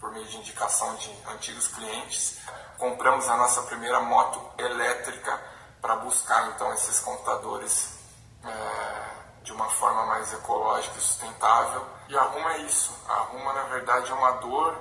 [0.00, 2.38] por meio de indicação de antigos clientes.
[2.78, 5.38] Compramos a nossa primeira moto elétrica
[5.80, 7.98] para buscar então esses computadores
[8.44, 11.86] é, de uma forma mais ecológica e sustentável.
[12.08, 12.96] E a Ruma é isso.
[13.08, 14.74] A Ruma, na verdade, é uma dor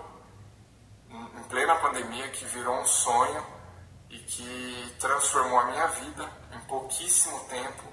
[1.10, 3.46] em plena pandemia que virou um sonho
[4.10, 7.91] e que transformou a minha vida em pouquíssimo tempo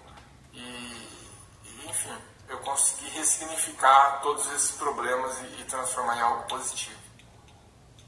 [0.59, 2.17] e, e enfim,
[2.49, 6.99] eu consegui ressignificar todos esses problemas e, e transformar em algo positivo.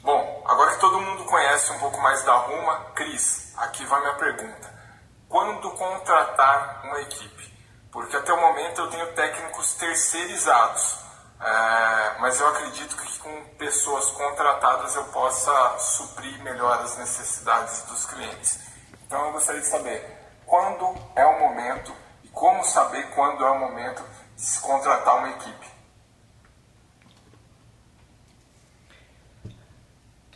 [0.03, 4.15] Bom, agora que todo mundo conhece um pouco mais da Ruma, Cris, aqui vai minha
[4.15, 4.81] pergunta
[5.29, 7.51] quando contratar uma equipe.
[7.93, 10.99] Porque até o momento eu tenho técnicos terceirizados,
[11.41, 18.07] é, mas eu acredito que com pessoas contratadas eu possa suprir melhor as necessidades dos
[18.07, 18.61] clientes.
[19.07, 21.95] Então eu gostaria de saber quando é o momento
[22.33, 24.03] como saber quando é o momento
[24.35, 25.67] de se contratar uma equipe.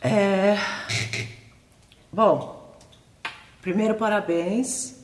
[0.01, 0.55] É...
[2.11, 2.55] Bom,
[3.65, 5.03] Primeiro, parabéns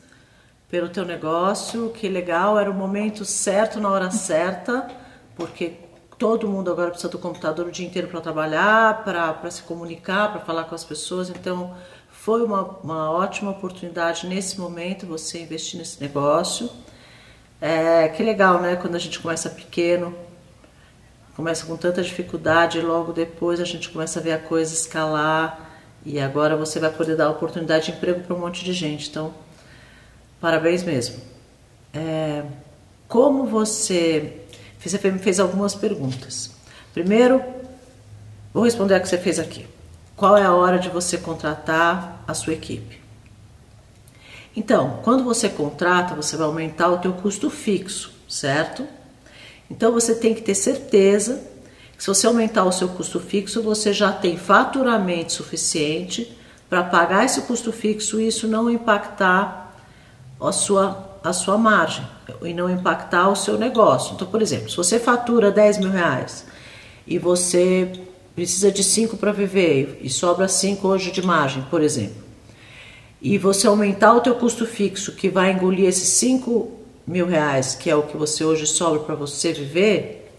[0.70, 4.88] pelo teu negócio, que legal, era o momento certo, na hora certa,
[5.36, 5.80] porque
[6.16, 10.42] todo mundo agora precisa do computador o dia inteiro para trabalhar, para se comunicar, para
[10.42, 11.76] falar com as pessoas, então
[12.24, 16.70] foi uma, uma ótima oportunidade nesse momento você investir nesse negócio.
[17.60, 18.76] É, que legal, né?
[18.76, 20.16] Quando a gente começa pequeno,
[21.36, 25.72] começa com tanta dificuldade e logo depois a gente começa a ver a coisa escalar
[26.06, 29.10] e agora você vai poder dar oportunidade de emprego para um monte de gente.
[29.10, 29.34] Então,
[30.40, 31.20] parabéns mesmo.
[31.92, 32.44] É,
[33.08, 34.46] como você.
[34.80, 36.52] Você me fez algumas perguntas.
[36.94, 37.44] Primeiro,
[38.54, 39.66] vou responder a que você fez aqui.
[40.16, 43.00] Qual é a hora de você contratar a sua equipe?
[44.56, 48.86] Então, quando você contrata, você vai aumentar o teu custo fixo, certo?
[49.70, 51.52] Então você tem que ter certeza
[52.02, 56.36] se você aumentar o seu custo fixo, você já tem faturamento suficiente
[56.68, 59.72] para pagar esse custo fixo e isso não impactar
[60.42, 62.04] a sua, a sua margem
[62.42, 64.16] e não impactar o seu negócio.
[64.16, 66.44] Então, por exemplo, se você fatura 10 mil reais
[67.06, 67.92] e você
[68.36, 72.24] precisa de 5 para viver e sobra 5 hoje de margem, por exemplo,
[73.22, 76.72] e você aumentar o teu custo fixo que vai engolir esses 5
[77.06, 80.32] mil reais, que é o que você hoje sobra para você viver,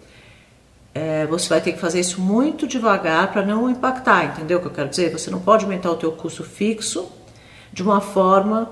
[0.95, 4.66] é, você vai ter que fazer isso muito devagar para não impactar, entendeu o que
[4.66, 5.11] eu quero dizer?
[5.11, 7.11] Você não pode aumentar o teu custo fixo
[7.72, 8.70] de uma forma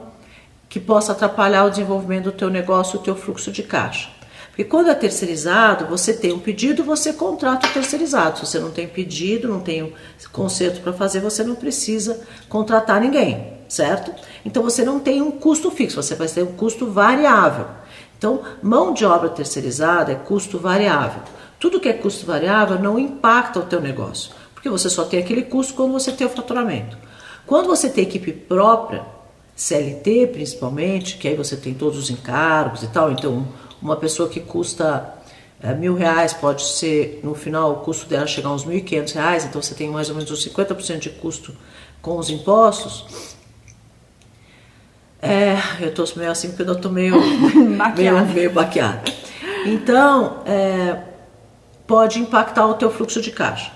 [0.68, 4.10] que possa atrapalhar o desenvolvimento do teu negócio, o teu fluxo de caixa.
[4.50, 8.38] Porque quando é terceirizado, você tem um pedido, você contrata o terceirizado.
[8.38, 9.92] Se você não tem pedido, não tem um
[10.32, 14.12] conserto para fazer, você não precisa contratar ninguém, certo?
[14.44, 17.66] Então você não tem um custo fixo, você vai ter um custo variável.
[18.18, 21.22] Então, mão de obra terceirizada é custo variável.
[21.58, 25.42] Tudo que é custo variável não impacta o teu negócio, porque você só tem aquele
[25.42, 26.98] custo quando você tem o faturamento.
[27.46, 29.04] Quando você tem equipe própria,
[29.56, 33.48] CLT principalmente, que aí você tem todos os encargos e tal, então
[33.82, 35.14] uma pessoa que custa
[35.62, 38.80] é, mil reais pode ser, no final, o custo dela chegar a uns mil e
[38.80, 41.54] quinhentos reais, então você tem mais ou menos uns 50% de custo
[42.00, 43.36] com os impostos.
[45.20, 47.14] É, eu tô meio assim porque eu tô meio,
[47.94, 49.02] meio, meio baqueada.
[49.66, 51.02] Então, é,
[51.86, 53.70] pode impactar o teu fluxo de caixa.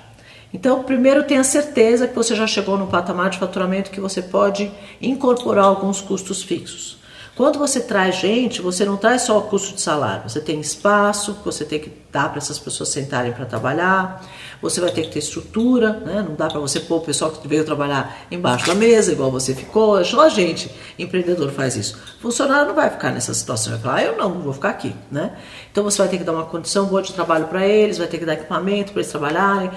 [0.55, 4.71] Então, primeiro tenha certeza que você já chegou no patamar de faturamento que você pode
[5.03, 6.97] incorporar alguns custos fixos.
[7.37, 11.37] Quando você traz gente, você não traz só o custo de salário, você tem espaço,
[11.45, 14.25] você tem que dar para essas pessoas sentarem para trabalhar,
[14.63, 16.25] você vai ter que ter estrutura, né?
[16.27, 19.53] não dá para você pôr o pessoal que veio trabalhar embaixo da mesa, igual você
[19.53, 21.99] ficou, só a gente, empreendedor, faz isso.
[22.21, 24.95] Funcionário não vai ficar nessa situação, vai falar, ah, eu não, não vou ficar aqui.
[25.11, 25.37] Né?
[25.73, 28.19] Então você vai ter que dar uma condição boa de trabalho para eles, vai ter
[28.19, 29.73] que dar equipamento para eles trabalharem,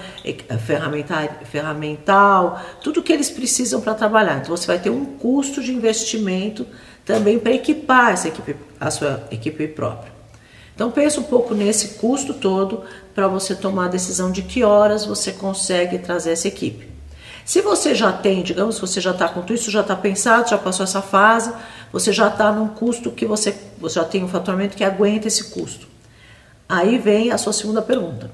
[0.64, 4.38] ferramental, ferramental, tudo que eles precisam para trabalhar.
[4.38, 6.64] Então você vai ter um custo de investimento
[7.08, 10.12] também para equipar essa equipe, a sua equipe própria.
[10.74, 12.82] Então pense um pouco nesse custo todo
[13.14, 16.86] para você tomar a decisão de que horas você consegue trazer essa equipe.
[17.46, 20.58] Se você já tem, digamos, você já está com tudo isso, já está pensado, já
[20.58, 21.50] passou essa fase,
[21.90, 25.44] você já está num custo que você, você já tem um faturamento que aguenta esse
[25.44, 25.88] custo.
[26.68, 28.30] Aí vem a sua segunda pergunta.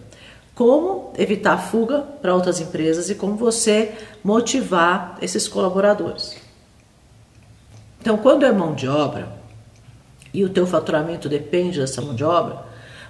[0.52, 3.92] Como evitar fuga para outras empresas e como você
[4.24, 6.43] motivar esses colaboradores?
[8.04, 9.26] Então, quando é mão de obra
[10.34, 12.58] e o teu faturamento depende dessa mão de obra,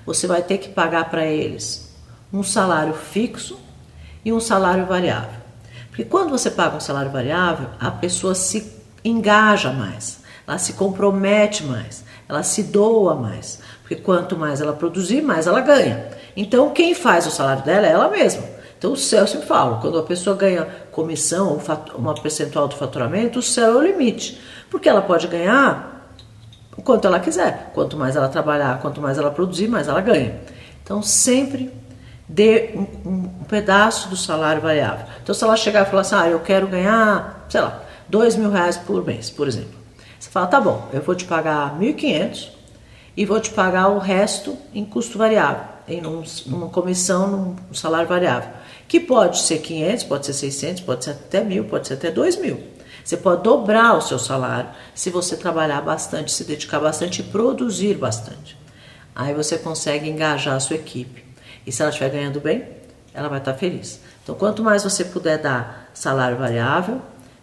[0.06, 1.92] você vai ter que pagar para eles
[2.32, 3.58] um salário fixo
[4.24, 5.40] e um salário variável.
[5.88, 8.72] Porque quando você paga um salário variável, a pessoa se
[9.04, 13.58] engaja mais, ela se compromete mais, ela se doa mais.
[13.82, 16.08] Porque quanto mais ela produzir, mais ela ganha.
[16.36, 18.44] Então, quem faz o salário dela é ela mesma.
[18.78, 21.58] Então, o céu, sempre falo, quando a pessoa ganha comissão
[21.96, 24.40] uma percentual do faturamento, o céu é o limite.
[24.74, 26.10] Porque ela pode ganhar
[26.76, 27.70] o quanto ela quiser.
[27.72, 30.40] Quanto mais ela trabalhar, quanto mais ela produzir, mais ela ganha.
[30.82, 31.70] Então, sempre
[32.28, 35.06] dê um, um, pedaço do salário variável.
[35.22, 38.50] Então, se ela chegar e falar assim, ah, eu quero ganhar, sei lá, dois mil
[38.50, 39.78] reais por mês, por exemplo.
[40.18, 42.48] Você fala, tá bom, eu vou te pagar 1.500
[43.16, 48.08] e vou te pagar o resto em custo variável, em um, uma comissão, num salário
[48.08, 48.50] variável.
[48.88, 52.38] Que pode ser 500, pode ser 600, pode ser até mil, pode ser até 2
[52.38, 52.73] mil.
[53.04, 57.98] Você pode dobrar o seu salário se você trabalhar bastante, se dedicar bastante e produzir
[57.98, 58.56] bastante.
[59.14, 61.22] Aí você consegue engajar a sua equipe.
[61.66, 62.66] E se ela estiver ganhando bem,
[63.12, 64.00] ela vai estar feliz.
[64.22, 67.00] Então, quanto mais você puder dar salário variável,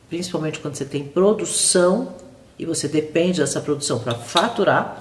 [0.09, 2.15] principalmente quando você tem produção
[2.57, 4.99] e você depende dessa produção para faturar,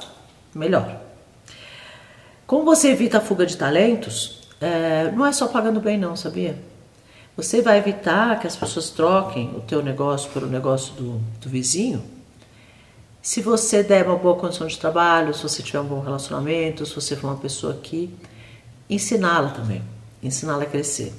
[0.55, 1.01] melhor.
[2.47, 6.57] Como você evita a fuga de talentos, é, não é só pagando bem, não, sabia?
[7.41, 12.03] Você vai evitar que as pessoas troquem o teu negócio pelo negócio do, do vizinho
[13.22, 16.95] se você der uma boa condição de trabalho, se você tiver um bom relacionamento, se
[16.95, 18.14] você for uma pessoa que
[18.88, 19.82] ensiná-la também,
[20.22, 21.12] ensiná-la a crescer.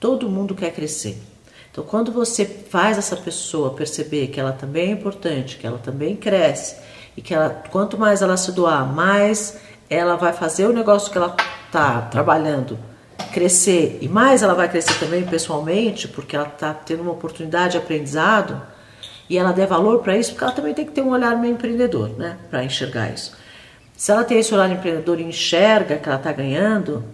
[0.00, 1.22] Todo mundo quer crescer.
[1.70, 6.16] Então, quando você faz essa pessoa perceber que ela também é importante, que ela também
[6.16, 6.76] cresce
[7.14, 9.58] e que ela, quanto mais ela se doar, mais
[9.90, 11.36] ela vai fazer o negócio que ela
[11.66, 12.78] está trabalhando
[13.32, 17.78] crescer e mais ela vai crescer também pessoalmente, porque ela está tendo uma oportunidade de
[17.78, 18.60] aprendizado
[19.28, 21.54] e ela der valor para isso, porque ela também tem que ter um olhar meio
[21.54, 23.36] empreendedor, né, para enxergar isso.
[23.96, 27.04] Se ela tem esse olhar empreendedor e enxerga que ela está ganhando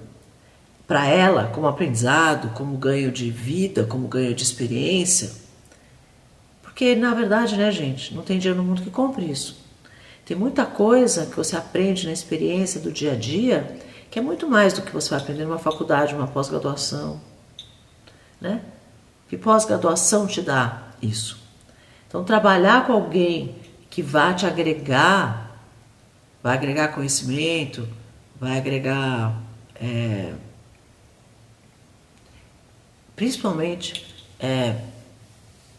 [0.87, 5.31] para ela como aprendizado, como ganho de vida, como ganho de experiência,
[6.63, 9.63] porque na verdade, né, gente, não tem dinheiro no mundo que compre isso.
[10.25, 13.77] Tem muita coisa que você aprende na experiência do dia a dia
[14.13, 17.19] que é muito mais do que você vai aprender numa faculdade, numa pós-graduação,
[18.39, 18.61] né?
[19.27, 21.39] Que pós-graduação te dá isso?
[22.07, 23.57] Então, trabalhar com alguém
[23.89, 25.59] que vai te agregar,
[26.43, 27.89] vai agregar conhecimento,
[28.39, 29.35] vai agregar,
[29.77, 30.35] é,
[33.17, 34.77] principalmente, é,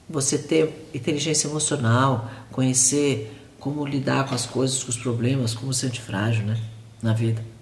[0.10, 5.86] você ter inteligência emocional, conhecer como lidar com as coisas, com os problemas, como ser
[5.86, 6.60] antifrágil, né,
[7.00, 7.53] na vida.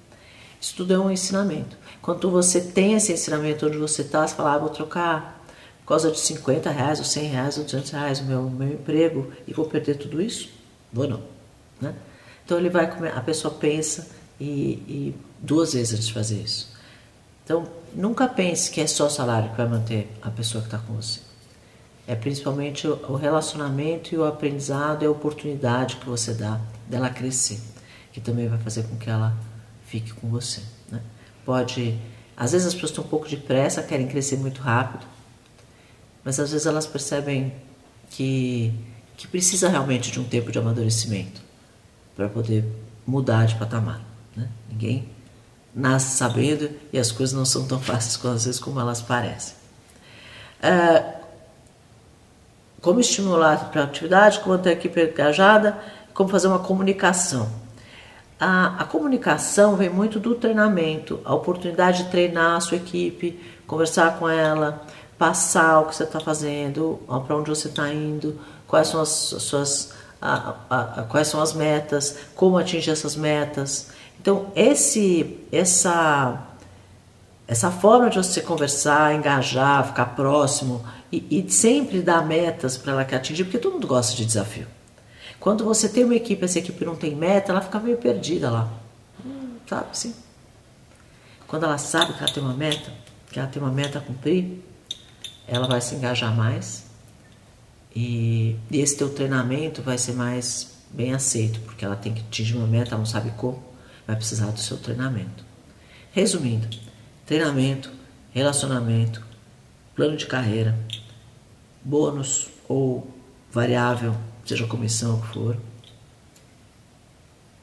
[0.62, 1.76] Isso tudo é um ensinamento.
[2.04, 5.44] Quando você tem esse ensinamento onde você está, você fala, ah, vou trocar
[5.80, 9.32] por causa de 50 reais, ou 100 reais, ou 200 reais o meu, meu emprego
[9.48, 10.50] e vou perder tudo isso?
[10.94, 11.22] Vou não.
[11.82, 11.96] Né?
[12.46, 14.08] Então ele vai a pessoa pensa
[14.40, 16.72] e, e duas vezes antes de fazer isso.
[17.44, 20.94] Então nunca pense que é só salário que vai manter a pessoa que está com
[20.94, 21.22] você.
[22.08, 27.60] É principalmente o relacionamento e o aprendizado e a oportunidade que você dá dela crescer,
[28.12, 29.36] que também vai fazer com que ela
[29.92, 30.62] fique com você.
[30.90, 31.02] Né?
[31.46, 32.00] Pode,
[32.38, 35.06] às vezes as pessoas têm um pouco de pressa, querem crescer muito rápido,
[36.24, 37.54] mas às vezes elas percebem
[38.10, 38.74] que,
[39.18, 41.42] que precisa realmente de um tempo de amadurecimento
[42.16, 42.66] para poder
[43.06, 44.02] mudar de patamar.
[44.36, 44.48] Né?
[44.70, 45.10] Ninguém
[45.76, 49.56] nasce sabendo e as coisas não são tão fáceis às vezes como elas parecem.
[50.62, 51.16] É,
[52.82, 55.78] como estimular a atividade, como ter a equipe engajada,
[56.14, 57.61] como fazer uma comunicação.
[58.44, 64.18] A, a, comunicação vem muito do treinamento, a oportunidade de treinar a sua equipe, conversar
[64.18, 64.82] com ela,
[65.16, 69.44] passar o que você está fazendo, para onde você está indo, quais são as, as
[69.44, 73.90] suas a, a, a, quais são as metas, como atingir essas metas.
[74.20, 76.42] Então, esse, essa,
[77.48, 83.06] essa forma de você conversar, engajar, ficar próximo e, e sempre dar metas para ela
[83.06, 84.66] que atingir, porque todo mundo gosta de desafio.
[85.42, 88.72] Quando você tem uma equipe, essa equipe não tem meta, ela fica meio perdida lá.
[89.26, 90.14] Hum, sabe assim?
[91.48, 92.94] Quando ela sabe que ela tem uma meta,
[93.32, 94.64] que ela tem uma meta a cumprir,
[95.48, 96.86] ela vai se engajar mais
[97.96, 102.56] e, e esse teu treinamento vai ser mais bem aceito, porque ela tem que atingir
[102.56, 103.64] uma meta, ela não sabe como,
[104.06, 105.44] vai precisar do seu treinamento.
[106.12, 106.68] Resumindo,
[107.26, 107.92] treinamento,
[108.32, 109.26] relacionamento,
[109.96, 110.78] plano de carreira,
[111.84, 113.12] bônus ou
[113.52, 114.16] variável,
[114.52, 115.58] seja comissão que for,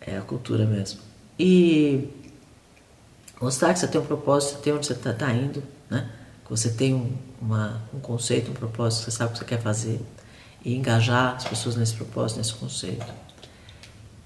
[0.00, 1.00] é a cultura mesmo.
[1.38, 2.08] E
[3.40, 6.10] mostrar que você tem um propósito, você tem onde você está tá indo, né?
[6.44, 9.60] que você tem um, uma, um conceito, um propósito, você sabe o que você quer
[9.60, 10.00] fazer
[10.64, 13.06] e engajar as pessoas nesse propósito, nesse conceito.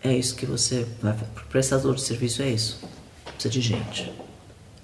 [0.05, 1.31] É isso que você vai fazer.
[1.49, 2.81] Prestador de serviço é isso.
[3.25, 4.13] Precisa de gente,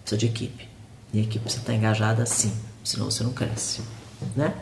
[0.02, 0.68] precisa de equipe.
[1.12, 2.52] E a equipe precisa estar engajada sim,
[2.82, 3.82] senão você não cresce,
[4.36, 4.52] né?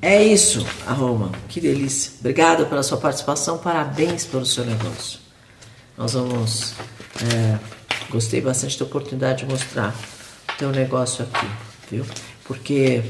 [0.00, 1.32] É isso, Arroma.
[1.48, 2.12] Que delícia.
[2.20, 3.58] Obrigado pela sua participação.
[3.58, 5.18] Parabéns pelo seu negócio.
[5.96, 6.74] Nós vamos.
[7.34, 7.58] É,
[8.08, 9.92] gostei bastante da oportunidade de mostrar
[10.54, 11.46] o teu negócio aqui,
[11.90, 12.06] viu?
[12.44, 13.02] Porque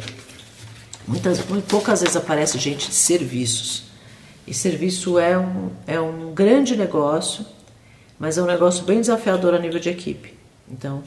[1.07, 3.85] muitas, poucas vezes aparece gente de serviços.
[4.47, 7.45] E serviço é um, é um grande negócio,
[8.19, 10.39] mas é um negócio bem desafiador a nível de equipe.
[10.67, 11.03] Então,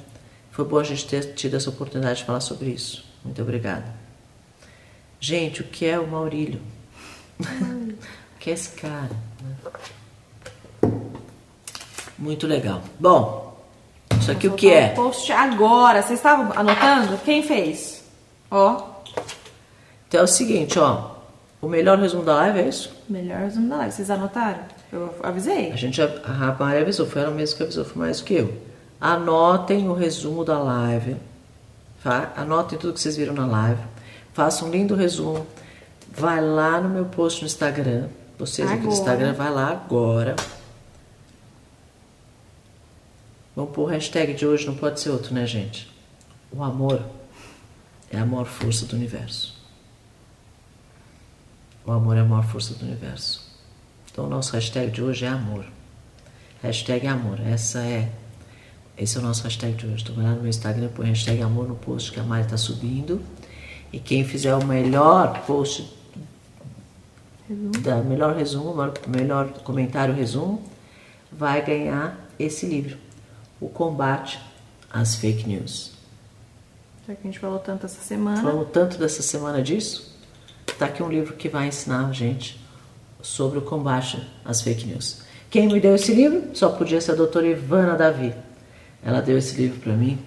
[0.51, 3.03] foi bom a gente ter tido essa oportunidade de falar sobre isso.
[3.25, 4.00] Muito obrigada.
[5.23, 6.59] Gente, o que é o Maurílio?
[7.39, 9.11] o que é esse cara?
[12.17, 12.81] Muito legal.
[12.99, 13.55] Bom,
[14.19, 14.89] isso aqui o que é?
[14.89, 16.01] Post agora.
[16.01, 17.19] Vocês estavam anotando?
[17.19, 18.03] Quem fez?
[18.49, 18.89] Ó.
[20.07, 21.11] Então é o seguinte, ó.
[21.61, 22.91] O melhor resumo da live é isso?
[23.07, 23.93] Melhor resumo da live.
[23.93, 24.61] Vocês anotaram?
[24.91, 25.71] Eu avisei.
[25.71, 28.33] A gente já, a Maria avisou, foi ela mesma que avisou, foi mais do que
[28.33, 28.51] eu.
[28.99, 31.15] Anotem o resumo da live.
[32.03, 32.33] Tá?
[32.35, 33.81] Anotem tudo que vocês viram na live
[34.33, 35.45] faça um lindo resumo.
[36.11, 38.09] Vai lá no meu post no Instagram.
[38.37, 38.79] Vocês agora.
[38.79, 40.35] aqui no Instagram, vai lá agora.
[43.55, 45.89] Vamos pôr o hashtag de hoje, não pode ser outro, né, gente?
[46.51, 47.03] O amor
[48.09, 49.55] é a maior força do universo.
[51.85, 53.49] O amor é a maior força do universo.
[54.11, 55.65] Então, o nosso hashtag de hoje é amor.
[56.61, 57.39] Hashtag amor.
[57.39, 58.11] Essa é.
[58.97, 60.03] Esse é o nosso hashtag de hoje.
[60.03, 62.57] Então, vai lá no meu Instagram, põe hashtag amor no post que a Mari está
[62.57, 63.21] subindo.
[63.91, 65.91] E quem fizer o melhor post,
[67.47, 67.71] resumo.
[67.81, 68.73] da melhor resumo,
[69.07, 70.61] melhor comentário resumo,
[71.31, 72.97] vai ganhar esse livro,
[73.59, 74.39] O Combate
[74.91, 75.91] às Fake News.
[77.07, 78.41] Já que a gente falou tanto essa semana.
[78.41, 80.15] Falou tanto dessa semana disso,
[80.77, 82.59] tá aqui um livro que vai ensinar a gente
[83.21, 85.21] sobre o combate às fake news.
[85.49, 88.33] Quem me deu esse livro só podia ser a doutora Ivana Davi.
[89.03, 90.17] Ela deu esse livro para mim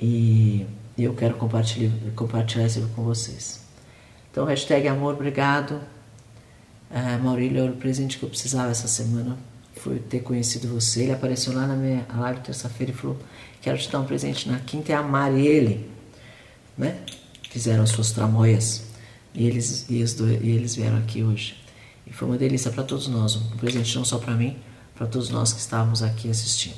[0.00, 0.64] e
[0.96, 3.60] e eu quero compartilhar, compartilhar com vocês.
[4.30, 5.80] Então, hashtag amor, obrigado.
[6.90, 9.36] É, Maurílio, era o presente que eu precisava essa semana.
[9.76, 11.02] Foi ter conhecido você.
[11.02, 13.18] Ele apareceu lá na minha live terça-feira e falou:
[13.60, 14.92] Quero te dar um presente na quinta.
[14.92, 15.90] É amar ele.
[16.76, 16.98] Né?
[17.50, 18.84] Fizeram as suas tramóias.
[19.34, 21.62] E eles, e, e eles vieram aqui hoje.
[22.06, 23.36] E foi uma delícia para todos nós.
[23.36, 24.56] Um presente não só para mim,
[24.94, 26.76] para todos nós que estávamos aqui assistindo.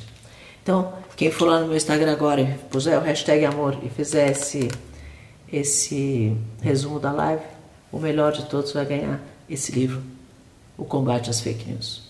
[0.63, 4.31] Então, quem for lá no meu Instagram agora e puser o hashtag amor e fizer
[4.31, 4.69] esse,
[5.53, 7.43] esse resumo da live,
[7.91, 10.01] o melhor de todos vai ganhar esse livro,
[10.77, 12.05] O Combate às Fake News.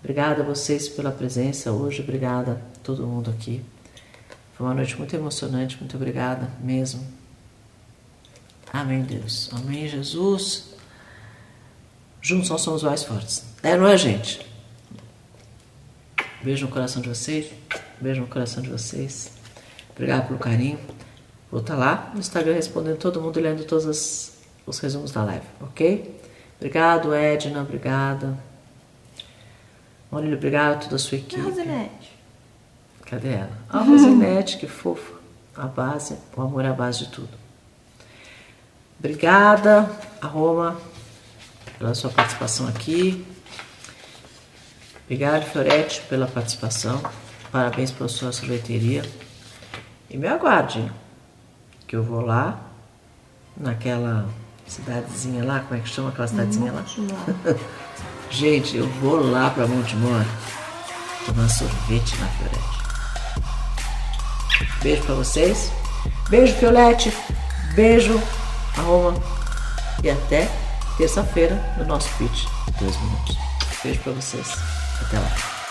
[0.00, 3.62] Obrigada a vocês pela presença hoje, obrigada a todo mundo aqui.
[4.52, 7.02] Foi uma noite muito emocionante, muito obrigada mesmo.
[8.70, 9.48] Amém, Deus.
[9.50, 10.74] Amém, Jesus.
[12.20, 13.44] Juntos nós somos mais fortes.
[13.62, 14.51] É, não é, gente?
[16.42, 17.52] Beijo no coração de vocês.
[18.00, 19.30] Beijo no coração de vocês.
[19.90, 20.78] Obrigado pelo carinho.
[21.50, 24.32] Vou estar tá lá no Instagram respondendo todo mundo e lendo todos os,
[24.66, 26.20] os resumos da live, ok?
[26.56, 27.60] Obrigado, Edna.
[27.60, 28.36] Obrigada.
[30.10, 31.40] Olha, obrigado a toda a sua equipe.
[31.40, 32.12] A Rosinete.
[33.06, 33.58] Cadê ela?
[33.68, 35.14] A Rosinete, que fofa.
[35.56, 37.28] A base, o amor é a base de tudo.
[38.98, 39.88] Obrigada,
[40.20, 40.80] a Roma,
[41.78, 43.24] pela sua participação aqui.
[45.12, 46.98] Obrigado, Fiorete, pela participação.
[47.50, 49.04] Parabéns pela sua sorveteria.
[50.08, 50.90] E me aguarde,
[51.86, 52.58] que eu vou lá,
[53.54, 54.26] naquela
[54.66, 56.82] cidadezinha lá, como é que chama aquela cidadezinha lá?
[58.30, 60.24] Gente, eu vou lá para Montemor
[61.26, 62.80] tomar sorvete na Fiorete.
[64.82, 65.70] Beijo para vocês.
[66.30, 67.12] Beijo, Fiolete.
[67.74, 68.18] Beijo,
[68.78, 69.20] Roma.
[70.02, 70.50] E até
[70.96, 72.46] terça-feira, no nosso pitch.
[72.80, 73.36] Dois minutos.
[73.84, 74.81] Beijo pra vocês.
[75.06, 75.61] Até lá.